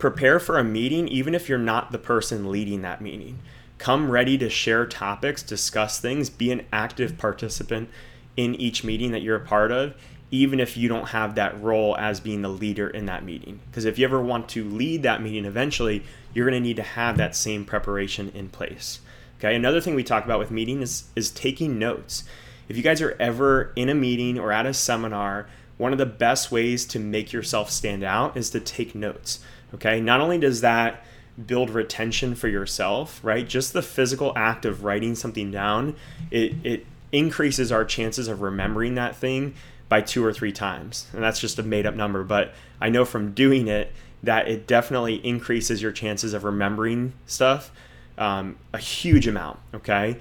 prepare 0.01 0.41
for 0.41 0.59
a 0.59 0.65
meeting 0.65 1.07
even 1.07 1.33
if 1.33 1.49
you're 1.49 1.59
not 1.59 1.93
the 1.93 1.99
person 1.99 2.51
leading 2.51 2.83
that 2.83 3.01
meeting. 3.01 3.39
Come 3.79 4.11
ready 4.11 4.37
to 4.39 4.51
share 4.51 4.85
topics, 4.85 5.45
discuss 5.45 6.01
things, 6.01 6.29
be 6.29 6.51
an 6.51 6.67
active 6.73 7.17
participant 7.17 7.89
in 8.37 8.55
each 8.57 8.85
meeting 8.85 9.13
that 9.13 9.23
you're 9.23 9.37
a 9.37 9.47
part 9.47 9.71
of, 9.71 9.95
even 10.31 10.59
if 10.59 10.77
you 10.77 10.89
don't 10.89 11.09
have 11.09 11.37
that 11.37 11.61
role 11.63 11.97
as 11.97 12.21
being 12.21 12.43
the 12.43 12.49
leader 12.49 12.89
in 12.89 13.07
that 13.07 13.25
meeting. 13.25 13.61
Because 13.71 13.85
if 13.85 13.99
you 13.99 14.05
ever 14.05 14.21
want 14.21 14.49
to 14.51 14.65
lead 14.65 15.03
that 15.03 15.23
meeting 15.23 15.45
eventually, 15.45 16.03
you're 16.33 16.49
going 16.49 16.61
to 16.61 16.67
need 16.67 16.77
to 16.77 16.83
have 16.83 17.17
that 17.17 17.37
same 17.37 17.65
preparation 17.65 18.31
in 18.35 18.49
place. 18.49 19.01
Okay, 19.39 19.55
another 19.55 19.81
thing 19.81 19.95
we 19.95 20.03
talk 20.03 20.25
about 20.25 20.39
with 20.39 20.51
meeting 20.51 20.83
is, 20.83 21.05
is 21.15 21.31
taking 21.31 21.79
notes. 21.79 22.25
If 22.69 22.77
you 22.77 22.83
guys 22.83 23.03
are 23.03 23.17
ever 23.21 23.73
in 23.77 23.89
a 23.89 23.95
meeting 23.95 24.39
or 24.39 24.51
at 24.51 24.67
a 24.67 24.75
seminar, 24.75 25.47
one 25.77 25.93
of 25.93 25.99
the 25.99 26.07
best 26.07 26.51
ways 26.51 26.87
to 26.87 26.99
make 26.99 27.33
yourself 27.33 27.71
stand 27.71 28.03
out 28.03 28.37
is 28.37 28.51
to 28.51 28.61
take 28.61 28.95
notes. 28.95 29.41
Okay, 29.75 30.01
not 30.01 30.21
only 30.21 30.39
does 30.39 30.61
that 30.63 31.05
build 31.47 31.71
retention 31.71 32.35
for 32.35 32.49
yourself, 32.49 33.21
right? 33.23 33.49
Just 33.49 33.73
the 33.73 33.83
physical 33.83 34.33
act 34.37 34.65
of 34.65 34.85
writing 34.85 35.15
something 35.15 35.51
down, 35.51 35.97
it, 36.31 36.55
it 36.65 36.87
increases 37.15 37.71
our 37.71 37.85
chances 37.85 38.29
of 38.29 38.43
remembering 38.43 38.97
that 38.97 39.15
thing 39.17 39.55
by 39.89 40.01
two 40.01 40.25
or 40.25 40.33
three 40.33 40.53
times. 40.53 41.07
And 41.13 41.23
that's 41.23 41.41
just 41.41 41.59
a 41.59 41.63
made 41.63 41.87
up 41.87 41.95
number, 41.95 42.25
but 42.25 42.53
I 42.81 42.89
know 42.89 43.05
from 43.05 43.33
doing 43.33 43.69
it 43.69 43.93
that 44.23 44.49
it 44.49 44.67
definitely 44.67 45.17
increases 45.17 45.81
your 45.81 45.93
chances 45.93 46.35
of 46.35 46.45
remembering 46.45 47.13
stuff 47.27 47.71
um, 48.17 48.57
a 48.73 48.79
huge 48.79 49.27
amount. 49.27 49.59
Okay. 49.75 50.17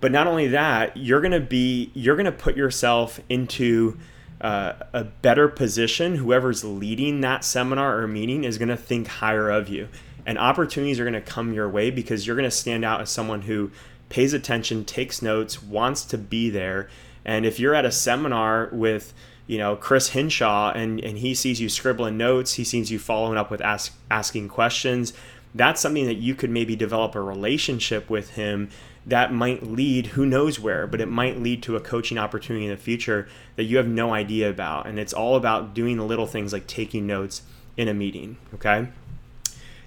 But 0.00 0.12
not 0.12 0.26
only 0.26 0.48
that, 0.48 0.96
you're 0.96 1.20
going 1.20 1.32
to 1.32 1.40
be, 1.40 1.90
you're 1.94 2.16
going 2.16 2.24
to 2.26 2.32
put 2.32 2.56
yourself 2.56 3.20
into 3.28 3.98
uh, 4.40 4.72
a 4.92 5.04
better 5.04 5.48
position. 5.48 6.16
Whoever's 6.16 6.64
leading 6.64 7.20
that 7.20 7.44
seminar 7.44 8.00
or 8.00 8.08
meeting 8.08 8.44
is 8.44 8.58
going 8.58 8.68
to 8.68 8.76
think 8.76 9.06
higher 9.06 9.50
of 9.50 9.68
you. 9.68 9.88
and 10.26 10.38
opportunities 10.38 11.00
are 11.00 11.04
going 11.04 11.14
to 11.14 11.20
come 11.20 11.52
your 11.52 11.68
way 11.68 11.90
because 11.90 12.26
you're 12.26 12.36
going 12.36 12.48
to 12.48 12.56
stand 12.56 12.84
out 12.84 13.00
as 13.00 13.10
someone 13.10 13.42
who 13.42 13.70
pays 14.10 14.34
attention, 14.34 14.84
takes 14.84 15.22
notes, 15.22 15.62
wants 15.62 16.04
to 16.04 16.18
be 16.18 16.50
there. 16.50 16.90
And 17.24 17.46
if 17.46 17.58
you're 17.58 17.74
at 17.74 17.86
a 17.86 17.92
seminar 17.92 18.68
with, 18.72 19.14
you 19.46 19.56
know, 19.56 19.76
Chris 19.76 20.10
Hinshaw 20.10 20.72
and, 20.72 21.00
and 21.00 21.18
he 21.18 21.34
sees 21.34 21.60
you 21.60 21.70
scribbling 21.70 22.18
notes, 22.18 22.54
he 22.54 22.64
sees 22.64 22.90
you 22.90 22.98
following 22.98 23.38
up 23.38 23.50
with 23.50 23.62
ask, 23.62 23.94
asking 24.10 24.48
questions, 24.48 25.14
that's 25.54 25.80
something 25.80 26.06
that 26.06 26.16
you 26.16 26.34
could 26.34 26.50
maybe 26.50 26.76
develop 26.76 27.14
a 27.14 27.20
relationship 27.20 28.10
with 28.10 28.30
him 28.30 28.68
that 29.06 29.32
might 29.32 29.62
lead 29.62 30.08
who 30.08 30.26
knows 30.26 30.60
where 30.60 30.86
but 30.86 31.00
it 31.00 31.08
might 31.08 31.40
lead 31.40 31.62
to 31.62 31.74
a 31.74 31.80
coaching 31.80 32.18
opportunity 32.18 32.66
in 32.66 32.70
the 32.70 32.76
future 32.76 33.26
that 33.56 33.64
you 33.64 33.78
have 33.78 33.88
no 33.88 34.12
idea 34.12 34.48
about 34.48 34.86
and 34.86 34.98
it's 34.98 35.12
all 35.12 35.36
about 35.36 35.74
doing 35.74 35.96
the 35.96 36.04
little 36.04 36.26
things 36.26 36.52
like 36.52 36.66
taking 36.66 37.06
notes 37.06 37.42
in 37.76 37.88
a 37.88 37.94
meeting 37.94 38.36
okay 38.52 38.88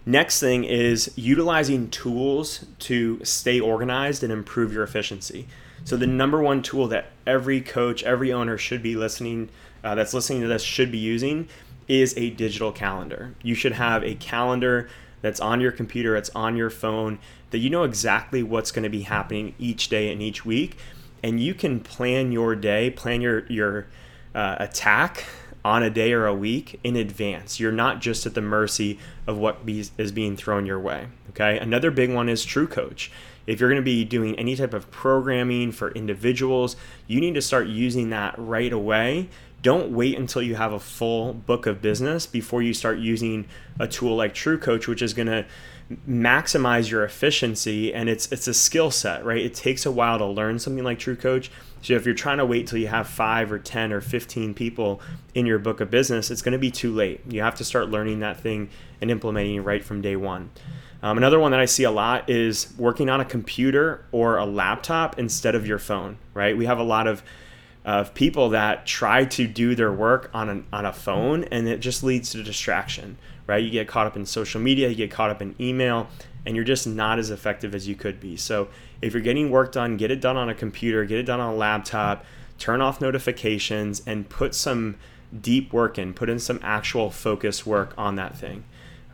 next 0.06 0.40
thing 0.40 0.64
is 0.64 1.12
utilizing 1.16 1.90
tools 1.90 2.66
to 2.80 3.24
stay 3.24 3.60
organized 3.60 4.24
and 4.24 4.32
improve 4.32 4.74
your 4.74 4.84
efficiency 4.84 5.48
so 5.86 5.98
the 5.98 6.08
number 6.08 6.42
one 6.42 6.62
tool 6.62 6.88
that 6.88 7.08
every 7.28 7.62
coach 7.62 8.04
every 8.04 8.32
owner 8.32 8.58
should 8.58 8.82
be 8.84 8.96
listening 8.96 9.50
uh, 9.84 9.96
that's 9.96 10.14
listening 10.14 10.42
to 10.42 10.48
this 10.48 10.64
should 10.64 10.92
be 10.92 10.98
using 10.98 11.48
is 11.88 12.14
a 12.18 12.30
digital 12.32 12.72
calendar 12.72 13.34
you 13.42 13.56
should 13.56 13.74
have 13.74 14.04
a 14.04 14.16
calendar 14.16 14.88
that's 15.24 15.40
on 15.40 15.62
your 15.62 15.72
computer, 15.72 16.16
it's 16.16 16.30
on 16.36 16.56
your 16.56 16.70
phone, 16.70 17.18
that 17.50 17.60
you 17.60 17.70
know 17.70 17.84
exactly 17.84 18.44
what's 18.44 18.72
going 18.72 18.84
to 18.84 18.90
be 18.90 19.04
happening 19.04 19.56
each 19.58 19.88
day 19.88 20.12
and 20.12 20.22
each 20.22 20.46
week. 20.46 20.78
And 21.24 21.40
you 21.40 21.54
can 21.56 21.80
plan 21.80 22.34
your 22.34 22.56
day, 22.56 22.92
plan 22.92 23.22
your, 23.22 23.46
your 23.48 23.88
uh, 24.36 24.58
attack 24.60 25.26
on 25.66 25.84
a 25.84 25.90
day 25.90 26.14
or 26.14 26.26
a 26.26 26.36
week 26.36 26.80
in 26.84 26.96
advance. 26.96 27.60
You're 27.60 27.72
not 27.72 28.02
just 28.02 28.26
at 28.26 28.34
the 28.34 28.42
mercy 28.42 29.00
of 29.28 29.38
what 29.38 29.66
be, 29.66 29.86
is 29.98 30.12
being 30.12 30.36
thrown 30.36 30.66
your 30.66 30.80
way. 30.80 31.08
Okay. 31.30 31.58
Another 31.58 31.92
big 31.92 32.14
one 32.14 32.30
is 32.30 32.44
True 32.44 32.68
Coach. 32.68 33.12
If 33.46 33.60
you're 33.60 33.70
going 33.70 33.82
to 33.82 33.86
be 33.86 34.06
doing 34.06 34.38
any 34.40 34.56
type 34.56 34.74
of 34.74 34.90
programming 34.92 35.72
for 35.72 35.92
individuals, 35.92 36.76
you 37.08 37.20
need 37.20 37.34
to 37.34 37.42
start 37.42 37.68
using 37.68 38.10
that 38.12 38.36
right 38.38 38.72
away 38.72 39.30
don't 39.64 39.92
wait 39.94 40.20
until 40.20 40.42
you 40.42 40.56
have 40.56 40.74
a 40.74 40.80
full 40.80 41.34
book 41.34 41.66
of 41.66 41.82
business 41.82 42.28
before 42.28 42.62
you 42.62 42.74
start 42.74 43.00
using 43.00 43.48
a 43.80 43.88
tool 43.88 44.16
like 44.16 44.34
True 44.34 44.58
Coach, 44.58 44.90
which 44.90 45.02
is 45.02 45.14
going 45.14 45.28
to 45.28 45.46
maximize 46.08 46.92
your 46.92 47.04
efficiency 47.04 47.94
and 47.94 48.10
it's 48.10 48.32
it's 48.32 48.48
a 48.48 48.54
skill 48.54 48.92
set, 48.92 49.24
right? 49.26 49.44
It 49.44 49.54
takes 49.54 49.86
a 49.86 49.92
while 49.92 50.18
to 50.18 50.26
learn 50.26 50.60
something 50.60 50.84
like 50.84 51.00
TrueCoach. 51.00 51.50
So 51.84 51.94
if 51.96 52.06
you're 52.06 52.16
trying 52.16 52.38
to 52.38 52.46
wait 52.46 52.68
till 52.68 52.80
you 52.80 52.88
have 52.88 53.08
5 53.08 53.52
or 53.52 53.60
10 53.60 53.92
or 53.92 54.00
15 54.00 54.54
people 54.54 55.02
in 55.36 55.46
your 55.46 55.60
book 55.60 55.82
of 55.82 55.92
business, 55.92 56.32
it's 56.32 56.42
going 56.42 56.54
to 56.54 56.58
be 56.58 56.72
too 56.72 56.94
late. 56.94 57.20
You 57.30 57.42
have 57.42 57.56
to 57.56 57.66
start 57.66 57.90
learning 57.90 58.22
that 58.22 58.40
thing 58.40 58.70
and 59.02 59.12
implementing 59.12 59.56
it 59.56 59.62
right 59.62 59.84
from 59.84 60.02
day 60.02 60.16
1. 60.16 60.50
Um, 61.04 61.18
another 61.18 61.42
one 61.42 61.52
that 61.52 61.60
I 61.60 61.66
see 61.66 61.84
a 61.84 61.92
lot 61.92 62.30
is 62.30 62.74
working 62.78 63.10
on 63.10 63.20
a 63.20 63.26
computer 63.26 64.06
or 64.14 64.38
a 64.38 64.46
laptop 64.46 65.20
instead 65.20 65.56
of 65.56 65.68
your 65.68 65.78
phone, 65.78 66.18
right? 66.34 66.56
We 66.56 66.66
have 66.66 66.80
a 66.80 66.84
lot 66.84 67.06
of 67.06 67.22
of 67.86 68.14
people 68.14 68.50
that 68.50 68.86
try 68.86 69.26
to 69.26 69.46
do 69.46 69.76
their 69.76 69.92
work 69.92 70.30
on 70.34 70.50
a, 70.50 70.76
on 70.76 70.86
a 70.86 70.94
phone 70.94 71.44
and 71.46 71.68
it 71.68 71.80
just 71.80 72.02
leads 72.02 72.30
to 72.30 72.42
distraction 72.42 73.18
right 73.46 73.62
you 73.62 73.70
get 73.70 73.88
caught 73.90 74.08
up 74.08 74.16
in 74.16 74.26
social 74.26 74.62
media 74.62 74.88
you 74.88 74.96
get 74.96 75.12
caught 75.12 75.30
up 75.30 75.42
in 75.42 75.54
email 75.60 76.08
and 76.46 76.56
you're 76.56 76.64
just 76.64 76.88
not 76.88 77.20
as 77.20 77.30
effective 77.30 77.76
as 77.76 77.86
you 77.86 77.94
could 77.96 78.20
be 78.22 78.38
so 78.38 78.70
if 79.04 79.14
you're 79.14 79.22
getting 79.22 79.50
work 79.50 79.72
done 79.72 79.98
get 79.98 80.12
it 80.12 80.22
done 80.22 80.38
on 80.38 80.50
a 80.50 80.56
computer 80.56 81.06
get 81.06 81.20
it 81.20 81.24
done 81.24 81.40
on 81.40 81.54
a 81.54 81.56
laptop 81.56 82.26
turn 82.58 82.82
off 82.82 83.02
notifications 83.02 84.02
and 84.06 84.30
put 84.30 84.56
some 84.56 84.96
deep 85.42 85.74
work 85.74 85.98
in 85.98 86.14
put 86.14 86.30
in 86.30 86.40
some 86.40 86.60
actual 86.62 87.10
focus 87.10 87.66
work 87.66 87.94
on 87.98 88.16
that 88.16 88.38
thing 88.38 88.64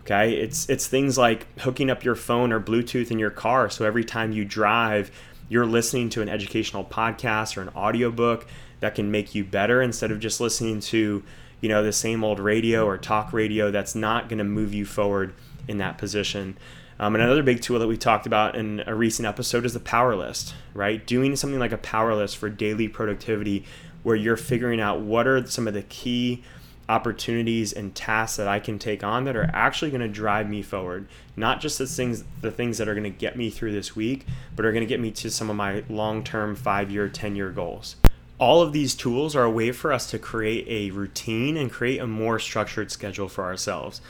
okay? 0.09 0.33
It's 0.33 0.67
it's 0.69 0.87
things 0.87 1.17
like 1.17 1.47
hooking 1.59 1.89
up 1.89 2.03
your 2.03 2.15
phone 2.15 2.51
or 2.51 2.59
bluetooth 2.59 3.11
in 3.11 3.19
your 3.19 3.29
car 3.29 3.69
so 3.69 3.85
every 3.85 4.03
time 4.03 4.31
you 4.31 4.43
drive 4.43 5.11
you're 5.49 5.65
listening 5.65 6.09
to 6.09 6.21
an 6.21 6.29
educational 6.29 6.83
podcast 6.83 7.57
or 7.57 7.61
an 7.61 7.69
audiobook 7.69 8.47
that 8.79 8.95
can 8.95 9.11
make 9.11 9.35
you 9.35 9.43
better 9.43 9.81
instead 9.81 10.11
of 10.11 10.19
just 10.19 10.39
listening 10.39 10.79
to 10.79 11.23
you 11.61 11.69
know 11.69 11.83
the 11.83 11.91
same 11.91 12.23
old 12.23 12.39
radio 12.39 12.85
or 12.85 12.97
talk 12.97 13.33
radio 13.33 13.71
that's 13.71 13.95
not 13.95 14.29
going 14.29 14.37
to 14.37 14.43
move 14.43 14.73
you 14.73 14.85
forward 14.85 15.33
in 15.67 15.77
that 15.77 15.97
position 15.97 16.57
um, 16.99 17.15
another 17.15 17.43
big 17.43 17.61
tool 17.61 17.79
that 17.79 17.87
we 17.87 17.97
talked 17.97 18.25
about 18.25 18.55
in 18.55 18.83
a 18.85 18.93
recent 18.93 19.25
episode 19.27 19.65
is 19.65 19.73
the 19.73 19.79
power 19.79 20.15
list 20.15 20.53
right 20.73 21.05
doing 21.05 21.35
something 21.35 21.59
like 21.59 21.71
a 21.71 21.77
power 21.77 22.13
list 22.15 22.37
for 22.37 22.49
daily 22.49 22.87
productivity 22.87 23.65
where 24.03 24.15
you're 24.15 24.37
figuring 24.37 24.79
out 24.79 25.01
what 25.01 25.27
are 25.27 25.45
some 25.45 25.67
of 25.67 25.73
the 25.73 25.83
key 25.83 26.43
opportunities 26.89 27.71
and 27.71 27.93
tasks 27.93 28.37
that 28.37 28.47
I 28.47 28.59
can 28.59 28.79
take 28.79 29.03
on 29.03 29.25
that 29.25 29.35
are 29.35 29.49
actually 29.53 29.91
going 29.91 30.01
to 30.01 30.07
drive 30.07 30.49
me 30.49 30.63
forward. 30.63 31.07
Not 31.37 31.61
just 31.61 31.77
the 31.77 31.85
things 31.85 32.23
the 32.41 32.51
things 32.51 32.79
that 32.79 32.89
are 32.89 32.95
going 32.95 33.03
to 33.03 33.17
get 33.17 33.37
me 33.37 33.51
through 33.51 33.71
this 33.71 33.95
week, 33.95 34.25
but 34.55 34.65
are 34.65 34.71
going 34.71 34.81
to 34.81 34.87
get 34.87 34.99
me 34.99 35.11
to 35.11 35.29
some 35.29 35.49
of 35.49 35.55
my 35.55 35.83
long-term 35.87 36.57
5-year, 36.57 37.07
10-year 37.07 37.51
goals. 37.51 37.95
All 38.39 38.61
of 38.61 38.73
these 38.73 38.95
tools 38.95 39.35
are 39.35 39.43
a 39.43 39.51
way 39.51 39.71
for 39.71 39.93
us 39.93 40.09
to 40.11 40.17
create 40.17 40.65
a 40.67 40.91
routine 40.91 41.57
and 41.57 41.71
create 41.71 41.99
a 41.99 42.07
more 42.07 42.39
structured 42.39 42.91
schedule 42.91 43.29
for 43.29 43.43
ourselves. 43.43 44.01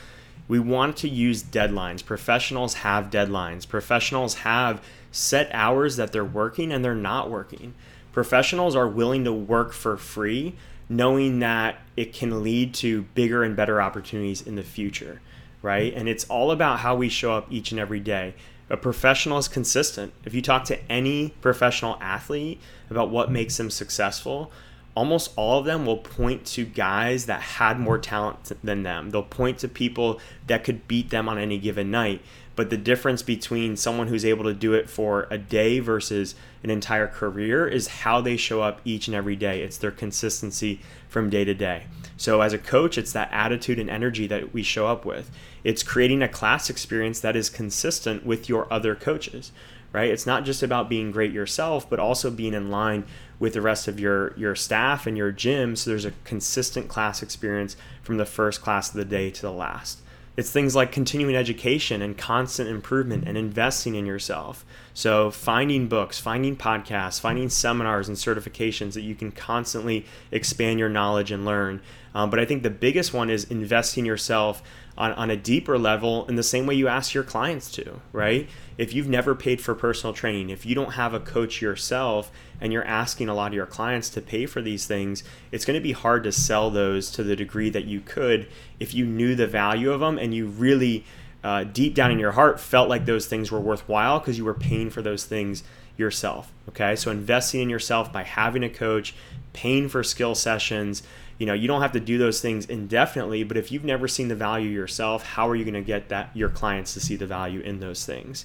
We 0.50 0.58
want 0.58 0.96
to 0.96 1.08
use 1.08 1.44
deadlines. 1.44 2.04
Professionals 2.04 2.74
have 2.74 3.08
deadlines. 3.08 3.68
Professionals 3.68 4.34
have 4.34 4.82
set 5.12 5.48
hours 5.52 5.94
that 5.94 6.10
they're 6.10 6.24
working 6.24 6.72
and 6.72 6.84
they're 6.84 6.92
not 6.92 7.30
working. 7.30 7.72
Professionals 8.10 8.74
are 8.74 8.88
willing 8.88 9.22
to 9.22 9.32
work 9.32 9.72
for 9.72 9.96
free 9.96 10.56
knowing 10.88 11.38
that 11.38 11.78
it 11.96 12.12
can 12.12 12.42
lead 12.42 12.74
to 12.74 13.02
bigger 13.14 13.44
and 13.44 13.54
better 13.54 13.80
opportunities 13.80 14.42
in 14.42 14.56
the 14.56 14.64
future, 14.64 15.20
right? 15.62 15.94
And 15.94 16.08
it's 16.08 16.24
all 16.24 16.50
about 16.50 16.80
how 16.80 16.96
we 16.96 17.08
show 17.08 17.34
up 17.34 17.46
each 17.48 17.70
and 17.70 17.78
every 17.78 18.00
day. 18.00 18.34
A 18.68 18.76
professional 18.76 19.38
is 19.38 19.46
consistent. 19.46 20.12
If 20.24 20.34
you 20.34 20.42
talk 20.42 20.64
to 20.64 20.90
any 20.90 21.28
professional 21.40 21.96
athlete 22.00 22.60
about 22.90 23.10
what 23.10 23.30
makes 23.30 23.56
them 23.56 23.70
successful, 23.70 24.50
almost 24.94 25.32
all 25.36 25.58
of 25.58 25.64
them 25.64 25.86
will 25.86 25.98
point 25.98 26.44
to 26.44 26.64
guys 26.64 27.26
that 27.26 27.40
had 27.40 27.78
more 27.78 27.98
talent 27.98 28.52
than 28.62 28.82
them. 28.82 29.10
They'll 29.10 29.22
point 29.22 29.58
to 29.58 29.68
people 29.68 30.20
that 30.46 30.64
could 30.64 30.88
beat 30.88 31.10
them 31.10 31.28
on 31.28 31.38
any 31.38 31.58
given 31.58 31.90
night. 31.90 32.22
But 32.56 32.68
the 32.68 32.76
difference 32.76 33.22
between 33.22 33.76
someone 33.76 34.08
who's 34.08 34.24
able 34.24 34.44
to 34.44 34.52
do 34.52 34.74
it 34.74 34.90
for 34.90 35.26
a 35.30 35.38
day 35.38 35.78
versus 35.78 36.34
an 36.62 36.68
entire 36.68 37.06
career 37.06 37.66
is 37.66 37.88
how 37.88 38.20
they 38.20 38.36
show 38.36 38.60
up 38.60 38.80
each 38.84 39.06
and 39.06 39.14
every 39.14 39.36
day. 39.36 39.62
It's 39.62 39.78
their 39.78 39.90
consistency 39.90 40.80
from 41.08 41.30
day 41.30 41.44
to 41.44 41.54
day. 41.54 41.84
So, 42.16 42.42
as 42.42 42.52
a 42.52 42.58
coach, 42.58 42.98
it's 42.98 43.12
that 43.12 43.30
attitude 43.32 43.78
and 43.78 43.88
energy 43.88 44.26
that 44.26 44.52
we 44.52 44.62
show 44.62 44.88
up 44.88 45.06
with. 45.06 45.30
It's 45.64 45.82
creating 45.82 46.22
a 46.22 46.28
class 46.28 46.68
experience 46.68 47.20
that 47.20 47.36
is 47.36 47.48
consistent 47.48 48.26
with 48.26 48.48
your 48.48 48.70
other 48.70 48.94
coaches, 48.94 49.52
right? 49.92 50.10
It's 50.10 50.26
not 50.26 50.44
just 50.44 50.62
about 50.62 50.88
being 50.88 51.10
great 51.10 51.32
yourself, 51.32 51.88
but 51.88 51.98
also 51.98 52.30
being 52.30 52.54
in 52.54 52.70
line 52.70 53.04
with 53.38 53.54
the 53.54 53.60
rest 53.60 53.88
of 53.88 53.98
your, 53.98 54.36
your 54.36 54.54
staff 54.54 55.06
and 55.06 55.16
your 55.16 55.32
gym. 55.32 55.76
So, 55.76 55.90
there's 55.90 56.04
a 56.04 56.12
consistent 56.24 56.88
class 56.88 57.22
experience 57.22 57.76
from 58.02 58.16
the 58.16 58.26
first 58.26 58.60
class 58.60 58.90
of 58.90 58.96
the 58.96 59.04
day 59.04 59.30
to 59.30 59.42
the 59.42 59.52
last. 59.52 60.00
It's 60.36 60.50
things 60.50 60.76
like 60.76 60.92
continuing 60.92 61.34
education 61.34 62.00
and 62.00 62.16
constant 62.16 62.68
improvement 62.68 63.24
and 63.26 63.36
investing 63.36 63.94
in 63.94 64.06
yourself. 64.06 64.64
So, 64.94 65.30
finding 65.30 65.88
books, 65.88 66.18
finding 66.18 66.56
podcasts, 66.56 67.20
finding 67.20 67.48
seminars 67.48 68.08
and 68.08 68.16
certifications 68.16 68.94
that 68.94 69.02
you 69.02 69.14
can 69.14 69.32
constantly 69.32 70.06
expand 70.30 70.78
your 70.78 70.88
knowledge 70.88 71.30
and 71.30 71.44
learn. 71.44 71.82
Um, 72.14 72.30
but 72.30 72.38
I 72.40 72.44
think 72.44 72.62
the 72.62 72.70
biggest 72.70 73.12
one 73.12 73.28
is 73.28 73.44
investing 73.44 74.06
yourself 74.06 74.62
on, 75.00 75.12
on 75.14 75.30
a 75.30 75.36
deeper 75.36 75.78
level 75.78 76.26
in 76.26 76.36
the 76.36 76.42
same 76.42 76.66
way 76.66 76.74
you 76.74 76.86
ask 76.86 77.14
your 77.14 77.24
clients 77.24 77.70
to, 77.72 78.02
right? 78.12 78.46
If 78.76 78.92
you've 78.92 79.08
never 79.08 79.34
paid 79.34 79.62
for 79.62 79.74
personal 79.74 80.12
training, 80.12 80.50
if 80.50 80.66
you 80.66 80.74
don't 80.74 80.92
have 80.92 81.14
a 81.14 81.20
coach 81.20 81.62
yourself 81.62 82.30
and 82.60 82.70
you're 82.70 82.84
asking 82.84 83.30
a 83.30 83.34
lot 83.34 83.48
of 83.48 83.54
your 83.54 83.64
clients 83.64 84.10
to 84.10 84.20
pay 84.20 84.44
for 84.44 84.60
these 84.60 84.86
things, 84.86 85.24
it's 85.50 85.64
going 85.64 85.78
to 85.78 85.82
be 85.82 85.92
hard 85.92 86.22
to 86.24 86.32
sell 86.32 86.70
those 86.70 87.10
to 87.12 87.22
the 87.22 87.34
degree 87.34 87.70
that 87.70 87.86
you 87.86 88.00
could 88.00 88.46
if 88.78 88.92
you 88.92 89.06
knew 89.06 89.34
the 89.34 89.46
value 89.46 89.90
of 89.90 90.00
them 90.00 90.18
and 90.18 90.34
you 90.34 90.46
really, 90.46 91.06
uh, 91.42 91.64
deep 91.64 91.94
down 91.94 92.10
in 92.10 92.18
your 92.18 92.32
heart, 92.32 92.60
felt 92.60 92.90
like 92.90 93.06
those 93.06 93.26
things 93.26 93.50
were 93.50 93.58
worthwhile 93.58 94.18
because 94.18 94.36
you 94.36 94.44
were 94.44 94.52
paying 94.52 94.90
for 94.90 95.00
those 95.00 95.24
things 95.24 95.64
yourself. 95.96 96.52
Okay, 96.68 96.94
so 96.94 97.10
investing 97.10 97.62
in 97.62 97.70
yourself 97.70 98.12
by 98.12 98.22
having 98.22 98.62
a 98.62 98.68
coach, 98.68 99.14
paying 99.54 99.88
for 99.88 100.02
skill 100.02 100.34
sessions, 100.34 101.02
you 101.40 101.46
know 101.46 101.54
you 101.54 101.66
don't 101.66 101.80
have 101.80 101.92
to 101.92 102.00
do 102.00 102.18
those 102.18 102.40
things 102.40 102.66
indefinitely 102.66 103.42
but 103.42 103.56
if 103.56 103.72
you've 103.72 103.82
never 103.82 104.06
seen 104.06 104.28
the 104.28 104.36
value 104.36 104.68
yourself 104.68 105.24
how 105.24 105.48
are 105.48 105.56
you 105.56 105.64
going 105.64 105.74
to 105.74 105.80
get 105.80 106.10
that 106.10 106.30
your 106.34 106.50
clients 106.50 106.94
to 106.94 107.00
see 107.00 107.16
the 107.16 107.26
value 107.26 107.60
in 107.60 107.80
those 107.80 108.06
things? 108.06 108.44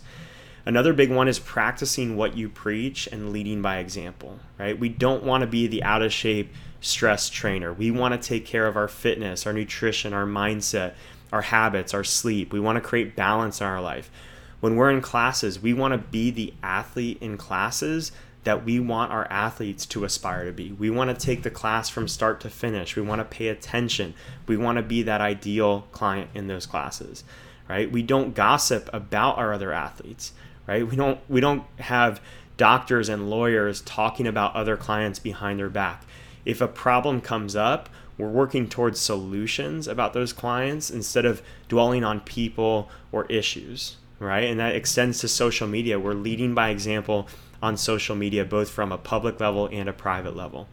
Another 0.66 0.94
big 0.94 1.12
one 1.12 1.28
is 1.28 1.38
practicing 1.38 2.16
what 2.18 2.36
you 2.36 2.50
preach 2.50 3.08
and 3.12 3.32
leading 3.32 3.62
by 3.62 3.78
example 3.78 4.40
right? 4.58 4.80
We 4.80 4.90
don't 4.90 5.24
want 5.24 5.42
to 5.42 5.48
be 5.48 5.68
the 5.68 5.84
out 5.84 6.02
of 6.02 6.14
shape 6.14 6.54
stress 6.80 7.30
trainer. 7.30 7.74
We 7.74 7.92
want 7.92 8.20
to 8.20 8.28
take 8.28 8.46
care 8.46 8.66
of 8.66 8.78
our 8.78 8.88
fitness 8.88 9.46
our 9.46 9.54
nutrition 9.54 10.14
our 10.14 10.26
mindset 10.26 10.94
our 11.34 11.42
habits 11.42 11.94
our 11.94 12.06
sleep. 12.06 12.54
We 12.54 12.62
want 12.62 12.78
to 12.78 12.82
create 12.82 13.16
balance 13.18 13.60
in 13.60 13.68
our 13.68 13.82
life. 13.82 14.10
When 14.62 14.78
we're 14.78 14.90
in 14.90 15.02
classes 15.02 15.62
we 15.62 15.74
want 15.74 15.92
to 15.92 15.98
be 15.98 16.32
the 16.32 16.54
athlete 16.64 17.18
in 17.20 17.36
classes 17.36 18.14
that 18.46 18.64
we 18.64 18.80
want 18.80 19.12
our 19.12 19.28
athletes 19.30 19.86
to 19.88 20.06
aspire 20.06 20.46
to 20.46 20.54
be. 20.54 20.72
We 20.72 20.90
want 20.90 21.10
to 21.10 21.26
take 21.26 21.44
the 21.44 21.50
class 21.50 21.90
from 21.90 22.08
start 22.08 22.40
to 22.42 22.50
finish. 22.50 22.96
We 22.96 23.02
want 23.02 23.20
to 23.20 23.26
pay 23.26 23.50
attention. 23.50 24.14
We 24.48 24.56
want 24.56 24.78
to 24.78 24.84
be 24.84 25.04
that 25.04 25.20
ideal 25.20 25.88
client 25.92 26.30
in 26.34 26.48
those 26.48 26.66
classes, 26.66 27.24
right? 27.68 27.92
We 27.92 28.04
don't 28.04 28.36
gossip 28.36 28.90
about 28.94 29.38
our 29.38 29.52
other 29.52 29.74
athletes, 29.74 30.32
right? 30.68 30.88
We 30.88 30.96
don't 30.96 31.20
we 31.28 31.42
don't 31.42 31.64
have 31.80 32.22
doctors 32.56 33.10
and 33.10 33.30
lawyers 33.30 33.82
talking 33.82 34.28
about 34.28 34.56
other 34.56 34.78
clients 34.78 35.20
behind 35.20 35.60
their 35.60 35.70
back. 35.70 36.06
If 36.46 36.62
a 36.62 36.68
problem 36.68 37.22
comes 37.22 37.56
up, 37.56 37.90
we're 38.18 38.30
working 38.30 38.70
towards 38.70 39.00
solutions 39.00 39.88
about 39.88 40.14
those 40.14 40.32
clients 40.32 40.90
instead 40.90 41.26
of 41.26 41.42
dwelling 41.68 42.04
on 42.04 42.22
people 42.22 42.90
or 43.12 43.26
issues, 43.26 43.98
right? 44.20 44.46
And 44.46 44.60
that 44.60 44.76
extends 44.76 45.20
to 45.20 45.28
social 45.28 45.68
media. 45.68 46.00
We're 46.00 46.14
leading 46.14 46.54
by 46.54 46.70
example 46.70 47.28
on 47.62 47.78
social 47.78 48.16
media, 48.16 48.46
both 48.46 48.70
from 48.70 48.92
a 48.92 48.98
public 48.98 49.40
level 49.40 49.68
and 49.72 49.90
a 49.90 49.94
private 49.94 50.36
level. 50.36 50.68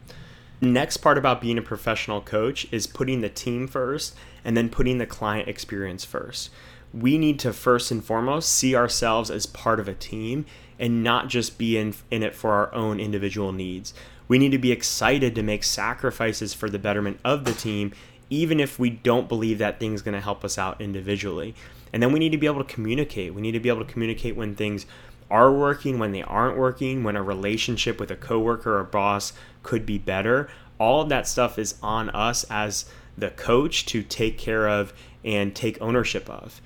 Next 0.61 0.97
part 0.97 1.17
about 1.17 1.41
being 1.41 1.57
a 1.57 1.61
professional 1.61 2.21
coach 2.21 2.67
is 2.71 2.87
putting 2.87 3.21
the 3.21 3.29
team 3.29 3.67
first 3.67 4.15
and 4.45 4.55
then 4.55 4.69
putting 4.69 4.97
the 4.97 5.05
client 5.05 5.49
experience 5.49 6.05
first. 6.05 6.49
We 6.93 7.17
need 7.17 7.39
to 7.39 7.51
first 7.51 7.91
and 7.91 8.03
foremost 8.03 8.49
see 8.49 8.75
ourselves 8.75 9.31
as 9.31 9.45
part 9.45 9.79
of 9.79 9.87
a 9.87 9.93
team 9.93 10.45
and 10.79 11.03
not 11.03 11.27
just 11.27 11.57
be 11.57 11.77
in, 11.77 11.95
in 12.11 12.23
it 12.23 12.35
for 12.35 12.51
our 12.51 12.73
own 12.73 12.99
individual 12.99 13.51
needs. 13.51 13.93
We 14.27 14.37
need 14.37 14.51
to 14.51 14.57
be 14.57 14.71
excited 14.71 15.35
to 15.35 15.43
make 15.43 15.63
sacrifices 15.63 16.53
for 16.53 16.69
the 16.69 16.79
betterment 16.79 17.19
of 17.25 17.45
the 17.45 17.53
team, 17.53 17.91
even 18.29 18.59
if 18.59 18.79
we 18.79 18.89
don't 18.89 19.27
believe 19.27 19.57
that 19.57 19.79
thing's 19.79 20.01
going 20.01 20.13
to 20.13 20.21
help 20.21 20.45
us 20.45 20.57
out 20.57 20.79
individually. 20.79 21.55
And 21.93 22.01
then 22.01 22.11
we 22.11 22.19
need 22.19 22.31
to 22.31 22.37
be 22.37 22.47
able 22.47 22.63
to 22.63 22.73
communicate. 22.73 23.33
We 23.33 23.41
need 23.41 23.51
to 23.51 23.59
be 23.59 23.69
able 23.69 23.85
to 23.85 23.91
communicate 23.91 24.35
when 24.35 24.55
things 24.55 24.85
are 25.29 25.51
working, 25.51 25.99
when 25.99 26.11
they 26.11 26.23
aren't 26.23 26.57
working, 26.57 27.03
when 27.03 27.15
a 27.15 27.23
relationship 27.23 27.99
with 27.99 28.11
a 28.11 28.15
coworker 28.15 28.77
or 28.77 28.83
boss 28.83 29.31
could 29.61 29.85
be 29.85 29.97
better. 29.97 30.49
All 30.79 31.01
of 31.01 31.09
that 31.09 31.27
stuff 31.27 31.57
is 31.57 31.75
on 31.81 32.09
us 32.09 32.45
as 32.49 32.85
the 33.17 33.29
coach 33.29 33.85
to 33.85 34.01
take 34.01 34.37
care 34.37 34.67
of 34.67 34.91
and 35.23 35.55
take 35.55 35.81
ownership 35.81 36.29
of. 36.29 36.59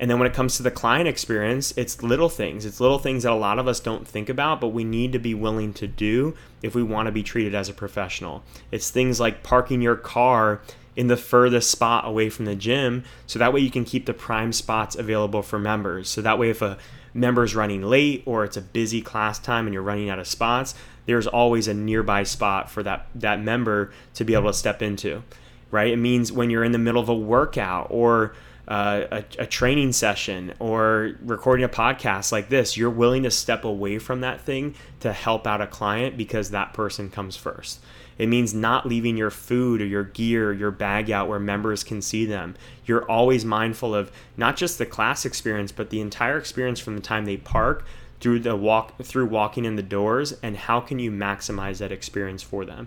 And 0.00 0.10
then 0.10 0.18
when 0.18 0.26
it 0.26 0.34
comes 0.34 0.56
to 0.56 0.64
the 0.64 0.70
client 0.72 1.06
experience, 1.06 1.72
it's 1.76 2.02
little 2.02 2.28
things. 2.28 2.64
It's 2.64 2.80
little 2.80 2.98
things 2.98 3.22
that 3.22 3.30
a 3.30 3.36
lot 3.36 3.60
of 3.60 3.68
us 3.68 3.78
don't 3.78 4.08
think 4.08 4.28
about, 4.28 4.60
but 4.60 4.68
we 4.68 4.82
need 4.82 5.12
to 5.12 5.20
be 5.20 5.32
willing 5.32 5.72
to 5.74 5.86
do 5.86 6.34
if 6.60 6.74
we 6.74 6.82
want 6.82 7.06
to 7.06 7.12
be 7.12 7.22
treated 7.22 7.54
as 7.54 7.68
a 7.68 7.72
professional. 7.72 8.42
It's 8.72 8.90
things 8.90 9.20
like 9.20 9.44
parking 9.44 9.80
your 9.80 9.94
car 9.94 10.60
in 10.94 11.06
the 11.06 11.16
furthest 11.16 11.70
spot 11.70 12.06
away 12.06 12.28
from 12.28 12.44
the 12.44 12.54
gym 12.54 13.04
so 13.26 13.38
that 13.38 13.52
way 13.52 13.60
you 13.60 13.70
can 13.70 13.84
keep 13.84 14.06
the 14.06 14.14
prime 14.14 14.52
spots 14.52 14.94
available 14.94 15.42
for 15.42 15.58
members. 15.58 16.08
So 16.08 16.20
that 16.22 16.38
way 16.38 16.50
if 16.50 16.60
a 16.60 16.78
member's 17.14 17.54
running 17.54 17.82
late 17.82 18.22
or 18.26 18.44
it's 18.44 18.56
a 18.56 18.62
busy 18.62 19.00
class 19.00 19.38
time 19.38 19.66
and 19.66 19.74
you're 19.74 19.82
running 19.82 20.10
out 20.10 20.18
of 20.18 20.26
spots, 20.26 20.74
there's 21.06 21.26
always 21.26 21.68
a 21.68 21.74
nearby 21.74 22.22
spot 22.22 22.70
for 22.70 22.82
that 22.82 23.06
that 23.14 23.42
member 23.42 23.92
to 24.14 24.24
be 24.24 24.34
able 24.34 24.50
to 24.50 24.56
step 24.56 24.82
into. 24.82 25.22
Right? 25.70 25.92
It 25.92 25.96
means 25.96 26.30
when 26.30 26.50
you're 26.50 26.64
in 26.64 26.72
the 26.72 26.78
middle 26.78 27.00
of 27.00 27.08
a 27.08 27.14
workout 27.14 27.86
or 27.90 28.34
uh, 28.68 29.02
a, 29.10 29.24
a, 29.40 29.46
training 29.46 29.92
session 29.92 30.54
or 30.60 31.16
recording 31.22 31.64
a 31.64 31.68
podcast 31.68 32.30
like 32.30 32.48
this, 32.48 32.76
you're 32.76 32.90
willing 32.90 33.24
to 33.24 33.30
step 33.30 33.64
away 33.64 33.98
from 33.98 34.20
that 34.20 34.40
thing 34.40 34.74
to 35.00 35.12
help 35.12 35.48
out 35.48 35.60
a 35.60 35.66
client 35.66 36.16
because 36.16 36.50
that 36.50 36.72
person 36.72 37.10
comes 37.10 37.36
first. 37.36 37.80
It 38.18 38.28
means 38.28 38.54
not 38.54 38.86
leaving 38.86 39.16
your 39.16 39.30
food 39.30 39.82
or 39.82 39.86
your 39.86 40.04
gear, 40.04 40.52
your 40.52 40.70
bag 40.70 41.10
out 41.10 41.28
where 41.28 41.40
members 41.40 41.82
can 41.82 42.00
see 42.00 42.24
them. 42.24 42.54
You're 42.84 43.08
always 43.10 43.44
mindful 43.44 43.96
of 43.96 44.12
not 44.36 44.56
just 44.56 44.78
the 44.78 44.86
class 44.86 45.24
experience, 45.24 45.72
but 45.72 45.90
the 45.90 46.00
entire 46.00 46.38
experience 46.38 46.78
from 46.78 46.94
the 46.94 47.02
time 47.02 47.24
they 47.24 47.38
park 47.38 47.84
through 48.20 48.38
the 48.38 48.54
walk 48.54 49.02
through 49.02 49.26
walking 49.26 49.64
in 49.64 49.74
the 49.74 49.82
doors 49.82 50.32
and 50.42 50.56
how 50.56 50.78
can 50.78 51.00
you 51.00 51.10
maximize 51.10 51.78
that 51.78 51.90
experience 51.90 52.42
for 52.42 52.64
them. 52.64 52.86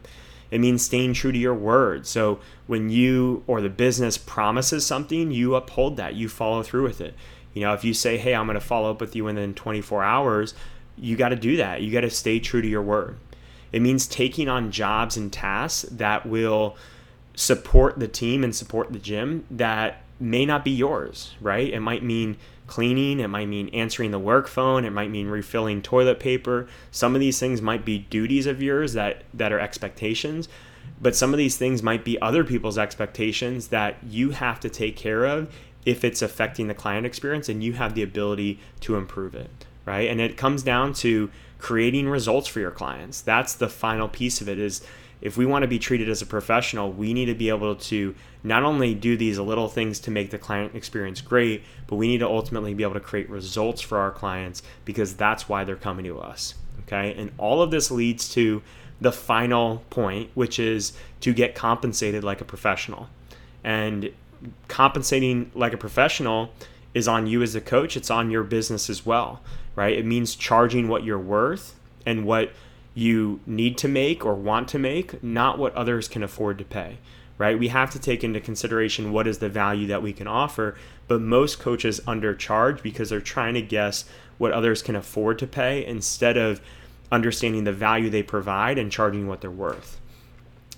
It 0.51 0.59
means 0.59 0.83
staying 0.83 1.13
true 1.13 1.31
to 1.31 1.37
your 1.37 1.53
word. 1.53 2.05
So 2.07 2.39
when 2.67 2.89
you 2.89 3.43
or 3.47 3.61
the 3.61 3.69
business 3.69 4.17
promises 4.17 4.85
something, 4.85 5.31
you 5.31 5.55
uphold 5.55 5.97
that. 5.97 6.15
You 6.15 6.29
follow 6.29 6.63
through 6.63 6.83
with 6.83 7.01
it. 7.01 7.15
You 7.53 7.61
know, 7.61 7.73
if 7.73 7.83
you 7.83 7.93
say, 7.93 8.17
"Hey, 8.17 8.35
I'm 8.35 8.45
going 8.45 8.55
to 8.55 8.61
follow 8.61 8.91
up 8.91 9.01
with 9.01 9.15
you 9.15 9.23
within 9.23 9.53
24 9.53 10.03
hours," 10.03 10.53
you 10.97 11.15
got 11.15 11.29
to 11.29 11.35
do 11.35 11.57
that. 11.57 11.81
You 11.81 11.91
got 11.91 12.01
to 12.01 12.09
stay 12.09 12.39
true 12.39 12.61
to 12.61 12.67
your 12.67 12.81
word. 12.81 13.17
It 13.71 13.81
means 13.81 14.07
taking 14.07 14.47
on 14.47 14.71
jobs 14.71 15.17
and 15.17 15.31
tasks 15.31 15.83
that 15.91 16.25
will 16.25 16.77
support 17.35 17.99
the 17.99 18.07
team 18.07 18.43
and 18.43 18.55
support 18.55 18.91
the 18.93 18.99
gym 18.99 19.45
that 19.51 20.01
may 20.19 20.45
not 20.45 20.63
be 20.63 20.71
yours, 20.71 21.35
right? 21.41 21.71
It 21.71 21.81
might 21.81 22.03
mean 22.03 22.37
cleaning, 22.67 23.19
it 23.19 23.27
might 23.27 23.47
mean 23.47 23.69
answering 23.69 24.11
the 24.11 24.19
work 24.19 24.47
phone, 24.47 24.85
it 24.85 24.91
might 24.91 25.11
mean 25.11 25.27
refilling 25.27 25.81
toilet 25.81 26.19
paper. 26.19 26.67
Some 26.91 27.13
of 27.13 27.21
these 27.21 27.39
things 27.39 27.61
might 27.61 27.85
be 27.85 27.99
duties 27.99 28.47
of 28.47 28.61
yours 28.61 28.93
that 28.93 29.23
that 29.33 29.51
are 29.51 29.59
expectations, 29.59 30.47
but 31.01 31.15
some 31.15 31.33
of 31.33 31.37
these 31.37 31.57
things 31.57 31.83
might 31.83 32.05
be 32.05 32.19
other 32.21 32.43
people's 32.43 32.77
expectations 32.77 33.67
that 33.67 33.97
you 34.07 34.31
have 34.31 34.59
to 34.61 34.69
take 34.69 34.95
care 34.95 35.25
of 35.25 35.53
if 35.85 36.03
it's 36.03 36.21
affecting 36.21 36.67
the 36.67 36.73
client 36.73 37.05
experience 37.05 37.47
and 37.47 37.63
you 37.63 37.73
have 37.73 37.93
the 37.93 38.01
ability 38.01 38.59
to 38.79 38.95
improve 38.95 39.35
it, 39.35 39.49
right? 39.85 40.09
And 40.09 40.19
it 40.19 40.37
comes 40.37 40.63
down 40.63 40.93
to 40.95 41.29
creating 41.59 42.09
results 42.09 42.47
for 42.47 42.59
your 42.59 42.71
clients. 42.71 43.21
That's 43.21 43.53
the 43.53 43.69
final 43.69 44.07
piece 44.07 44.41
of 44.41 44.49
it 44.49 44.57
is 44.57 44.81
if 45.21 45.37
we 45.37 45.45
want 45.45 45.63
to 45.63 45.67
be 45.67 45.79
treated 45.79 46.09
as 46.09 46.21
a 46.21 46.25
professional, 46.25 46.91
we 46.91 47.13
need 47.13 47.25
to 47.25 47.33
be 47.33 47.49
able 47.49 47.75
to 47.75 48.15
not 48.43 48.63
only 48.63 48.93
do 48.93 49.17
these 49.17 49.39
little 49.39 49.67
things 49.67 49.99
to 50.01 50.11
make 50.11 50.29
the 50.29 50.37
client 50.37 50.75
experience 50.75 51.21
great, 51.21 51.63
but 51.87 51.95
we 51.95 52.07
need 52.07 52.19
to 52.19 52.27
ultimately 52.27 52.73
be 52.73 52.83
able 52.83 52.93
to 52.93 52.99
create 52.99 53.29
results 53.29 53.81
for 53.81 53.97
our 53.97 54.11
clients 54.11 54.61
because 54.83 55.15
that's 55.15 55.49
why 55.49 55.63
they're 55.63 55.75
coming 55.75 56.05
to 56.05 56.19
us. 56.19 56.55
Okay. 56.81 57.15
And 57.17 57.31
all 57.37 57.61
of 57.61 57.71
this 57.71 57.89
leads 57.89 58.29
to 58.33 58.61
the 59.01 59.11
final 59.11 59.83
point, 59.89 60.29
which 60.35 60.59
is 60.59 60.93
to 61.21 61.33
get 61.33 61.55
compensated 61.55 62.23
like 62.23 62.41
a 62.41 62.45
professional. 62.45 63.09
And 63.63 64.11
compensating 64.67 65.51
like 65.55 65.73
a 65.73 65.77
professional 65.77 66.51
is 66.93 67.07
on 67.07 67.27
you 67.27 67.41
as 67.41 67.55
a 67.55 67.61
coach, 67.61 67.97
it's 67.97 68.11
on 68.11 68.29
your 68.29 68.43
business 68.43 68.89
as 68.89 69.05
well, 69.05 69.41
right? 69.75 69.97
It 69.97 70.05
means 70.05 70.35
charging 70.35 70.87
what 70.87 71.03
you're 71.03 71.19
worth 71.19 71.75
and 72.05 72.25
what 72.25 72.51
you 72.95 73.41
need 73.45 73.77
to 73.77 73.87
make 73.87 74.25
or 74.25 74.33
want 74.33 74.69
to 74.69 74.79
make, 74.79 75.21
not 75.21 75.59
what 75.59 75.75
others 75.75 76.07
can 76.07 76.23
afford 76.23 76.57
to 76.57 76.63
pay, 76.63 76.97
right? 77.37 77.59
We 77.59 77.67
have 77.67 77.91
to 77.91 77.99
take 77.99 78.23
into 78.23 78.39
consideration 78.39 79.11
what 79.11 79.27
is 79.27 79.39
the 79.39 79.49
value 79.49 79.85
that 79.87 80.01
we 80.01 80.13
can 80.13 80.27
offer, 80.27 80.75
but 81.07 81.21
most 81.21 81.59
coaches 81.59 81.99
undercharge 82.07 82.81
because 82.81 83.09
they're 83.09 83.19
trying 83.19 83.53
to 83.55 83.61
guess 83.61 84.05
what 84.37 84.53
others 84.53 84.81
can 84.81 84.95
afford 84.95 85.37
to 85.39 85.47
pay 85.47 85.85
instead 85.85 86.37
of 86.37 86.61
understanding 87.11 87.65
the 87.65 87.73
value 87.73 88.09
they 88.09 88.23
provide 88.23 88.77
and 88.77 88.91
charging 88.91 89.27
what 89.27 89.41
they're 89.41 89.51
worth. 89.51 89.99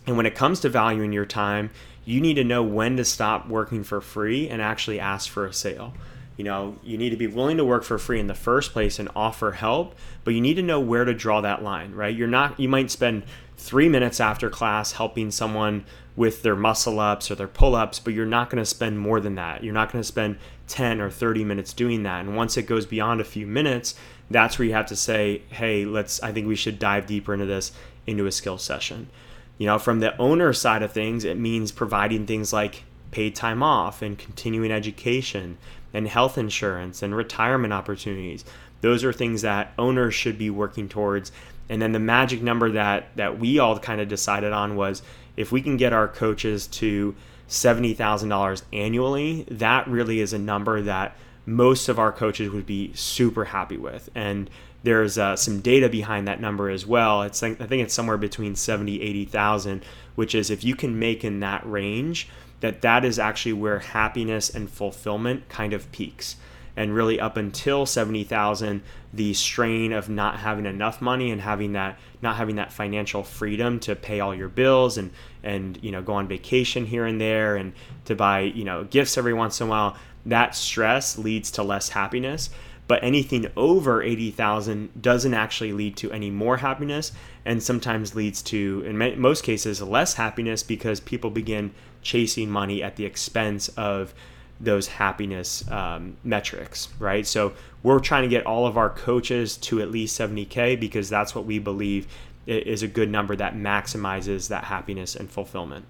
And 0.07 0.17
when 0.17 0.25
it 0.25 0.35
comes 0.35 0.59
to 0.61 0.69
valuing 0.69 1.13
your 1.13 1.25
time, 1.25 1.69
you 2.03 2.19
need 2.19 2.35
to 2.35 2.43
know 2.43 2.63
when 2.63 2.97
to 2.97 3.05
stop 3.05 3.47
working 3.47 3.83
for 3.83 4.01
free 4.01 4.49
and 4.49 4.61
actually 4.61 4.99
ask 4.99 5.29
for 5.29 5.45
a 5.45 5.53
sale. 5.53 5.93
You 6.37 6.43
know, 6.43 6.77
you 6.83 6.97
need 6.97 7.09
to 7.09 7.17
be 7.17 7.27
willing 7.27 7.57
to 7.57 7.65
work 7.65 7.83
for 7.83 7.97
free 7.97 8.19
in 8.19 8.27
the 8.27 8.35
first 8.35 8.71
place 8.71 8.99
and 8.99 9.09
offer 9.15 9.53
help, 9.53 9.95
but 10.23 10.33
you 10.33 10.41
need 10.41 10.53
to 10.53 10.61
know 10.61 10.79
where 10.79 11.03
to 11.03 11.13
draw 11.13 11.41
that 11.41 11.63
line, 11.63 11.93
right? 11.93 12.15
You're 12.15 12.27
not, 12.27 12.59
you 12.59 12.69
might 12.69 12.91
spend 12.91 13.23
three 13.57 13.89
minutes 13.89 14.19
after 14.19 14.49
class 14.49 14.93
helping 14.93 15.31
someone 15.31 15.83
with 16.15 16.43
their 16.43 16.55
muscle 16.55 16.99
ups 16.99 17.29
or 17.31 17.35
their 17.35 17.47
pull 17.47 17.75
ups, 17.75 17.99
but 17.99 18.13
you're 18.13 18.25
not 18.25 18.49
going 18.49 18.61
to 18.61 18.65
spend 18.65 18.99
more 18.99 19.19
than 19.19 19.35
that. 19.35 19.63
You're 19.63 19.73
not 19.73 19.91
going 19.91 20.01
to 20.01 20.07
spend 20.07 20.37
10 20.67 21.01
or 21.01 21.09
30 21.09 21.43
minutes 21.43 21.73
doing 21.73 22.03
that. 22.03 22.21
And 22.25 22.35
once 22.35 22.55
it 22.55 22.63
goes 22.63 22.85
beyond 22.85 23.19
a 23.19 23.25
few 23.25 23.47
minutes, 23.47 23.95
that's 24.29 24.59
where 24.59 24.67
you 24.67 24.73
have 24.73 24.87
to 24.87 24.95
say, 24.95 25.41
hey, 25.49 25.85
let's, 25.85 26.21
I 26.21 26.31
think 26.31 26.47
we 26.47 26.55
should 26.55 26.79
dive 26.79 27.07
deeper 27.07 27.33
into 27.33 27.45
this 27.45 27.71
into 28.05 28.25
a 28.25 28.31
skill 28.31 28.57
session. 28.57 29.09
You 29.57 29.67
know, 29.67 29.79
from 29.79 29.99
the 29.99 30.15
owner 30.17 30.53
side 30.53 30.83
of 30.83 30.91
things, 30.91 31.23
it 31.23 31.37
means 31.37 31.71
providing 31.71 32.25
things 32.25 32.53
like 32.53 32.83
paid 33.11 33.35
time 33.35 33.63
off 33.63 34.01
and 34.01 34.17
continuing 34.17 34.71
education 34.71 35.57
and 35.97 36.07
health 36.07 36.37
insurance 36.37 37.01
and 37.01 37.15
retirement 37.15 37.73
opportunities. 37.73 38.45
Those 38.81 39.03
are 39.03 39.11
things 39.11 39.41
that 39.41 39.73
owners 39.79 40.13
should 40.13 40.37
be 40.37 40.51
working 40.51 40.87
towards. 40.87 41.31
And 41.69 41.81
then 41.81 41.91
the 41.91 41.99
magic 41.99 42.43
number 42.43 42.71
that 42.71 43.09
that 43.15 43.39
we 43.39 43.57
all 43.57 43.79
kind 43.79 43.99
of 43.99 44.07
decided 44.07 44.53
on 44.53 44.75
was 44.75 45.01
if 45.35 45.51
we 45.51 45.59
can 45.59 45.75
get 45.75 45.93
our 45.93 46.07
coaches 46.07 46.67
to 46.67 47.15
$70,000 47.49 48.61
annually, 48.71 49.45
that 49.49 49.87
really 49.87 50.19
is 50.19 50.33
a 50.33 50.37
number 50.37 50.81
that 50.83 51.15
most 51.47 51.89
of 51.89 51.97
our 51.97 52.11
coaches 52.11 52.51
would 52.51 52.67
be 52.67 52.91
super 52.93 53.45
happy 53.45 53.77
with. 53.77 54.09
And 54.13 54.51
there's 54.83 55.17
uh, 55.17 55.35
some 55.35 55.61
data 55.61 55.89
behind 55.89 56.27
that 56.27 56.39
number 56.39 56.69
as 56.69 56.85
well. 56.85 57.23
It's 57.23 57.41
I 57.41 57.55
think 57.55 57.83
it's 57.83 57.93
somewhere 57.93 58.17
between 58.17 58.55
70 58.55 59.01
80,000, 59.01 59.83
which 60.13 60.35
is 60.35 60.51
if 60.51 60.63
you 60.63 60.75
can 60.75 60.99
make 60.99 61.23
in 61.23 61.39
that 61.39 61.67
range, 61.69 62.29
that 62.59 62.81
that 62.81 63.05
is 63.05 63.19
actually 63.19 63.53
where 63.53 63.79
happiness 63.79 64.49
and 64.49 64.69
fulfillment 64.69 65.47
kind 65.49 65.73
of 65.73 65.91
peaks. 65.91 66.37
And 66.75 66.93
really 66.93 67.19
up 67.19 67.37
until 67.37 67.87
70,000 67.87 68.83
the 69.11 69.33
strain 69.33 69.93
of 69.93 70.09
not 70.09 70.39
having 70.39 70.65
enough 70.65 71.01
money 71.01 71.31
and 71.31 71.41
having 71.41 71.73
that 71.73 71.97
not 72.21 72.35
having 72.35 72.57
that 72.57 72.71
financial 72.71 73.23
freedom 73.23 73.79
to 73.79 73.95
pay 73.95 74.19
all 74.19 74.35
your 74.35 74.49
bills 74.49 74.97
and 74.97 75.11
and 75.41 75.79
you 75.81 75.91
know 75.91 76.03
go 76.03 76.13
on 76.13 76.27
vacation 76.27 76.85
here 76.85 77.05
and 77.05 77.19
there 77.19 77.55
and 77.55 77.73
to 78.05 78.15
buy 78.15 78.41
you 78.41 78.63
know 78.63 78.83
gifts 78.83 79.17
every 79.17 79.33
once 79.33 79.59
in 79.59 79.67
a 79.67 79.69
while 79.69 79.97
that 80.27 80.55
stress 80.55 81.17
leads 81.17 81.51
to 81.51 81.63
less 81.63 81.89
happiness. 81.89 82.49
But 82.87 83.03
anything 83.03 83.47
over 83.57 84.01
80,000 84.01 85.01
doesn't 85.01 85.33
actually 85.33 85.73
lead 85.73 85.97
to 85.97 86.11
any 86.11 86.29
more 86.31 86.57
happiness 86.57 87.11
and 87.43 87.61
sometimes 87.61 88.15
leads 88.15 88.41
to 88.43 88.83
in 88.85 89.19
most 89.19 89.43
cases 89.43 89.81
less 89.81 90.13
happiness 90.13 90.63
because 90.63 90.99
people 91.01 91.29
begin 91.29 91.73
chasing 92.01 92.49
money 92.49 92.83
at 92.83 92.95
the 92.95 93.05
expense 93.05 93.69
of 93.69 94.13
those 94.59 94.87
happiness 94.87 95.69
um, 95.69 96.17
metrics, 96.23 96.89
right? 96.99 97.27
So 97.27 97.53
we're 97.83 97.99
trying 97.99 98.23
to 98.23 98.29
get 98.29 98.45
all 98.45 98.65
of 98.65 98.77
our 98.77 98.89
coaches 98.89 99.57
to 99.57 99.81
at 99.81 99.91
least 99.91 100.19
70K 100.19 100.79
because 100.79 101.09
that's 101.09 101.35
what 101.35 101.45
we 101.45 101.59
believe 101.59 102.07
is 102.47 102.81
a 102.81 102.87
good 102.87 103.09
number 103.09 103.35
that 103.35 103.55
maximizes 103.55 104.47
that 104.49 104.63
happiness 104.63 105.15
and 105.15 105.29
fulfillment. 105.29 105.85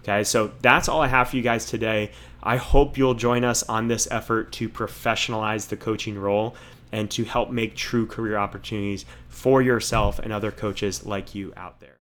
Okay, 0.00 0.24
so 0.24 0.52
that's 0.62 0.88
all 0.88 1.02
I 1.02 1.08
have 1.08 1.28
for 1.28 1.36
you 1.36 1.42
guys 1.42 1.66
today. 1.66 2.12
I 2.42 2.56
hope 2.56 2.96
you'll 2.96 3.14
join 3.14 3.44
us 3.44 3.62
on 3.64 3.88
this 3.88 4.08
effort 4.10 4.52
to 4.52 4.68
professionalize 4.68 5.68
the 5.68 5.76
coaching 5.76 6.18
role 6.18 6.56
and 6.92 7.10
to 7.10 7.24
help 7.24 7.50
make 7.50 7.76
true 7.76 8.06
career 8.06 8.38
opportunities 8.38 9.04
for 9.28 9.60
yourself 9.60 10.18
and 10.18 10.32
other 10.32 10.50
coaches 10.50 11.04
like 11.04 11.34
you 11.34 11.52
out 11.56 11.80
there. 11.80 11.96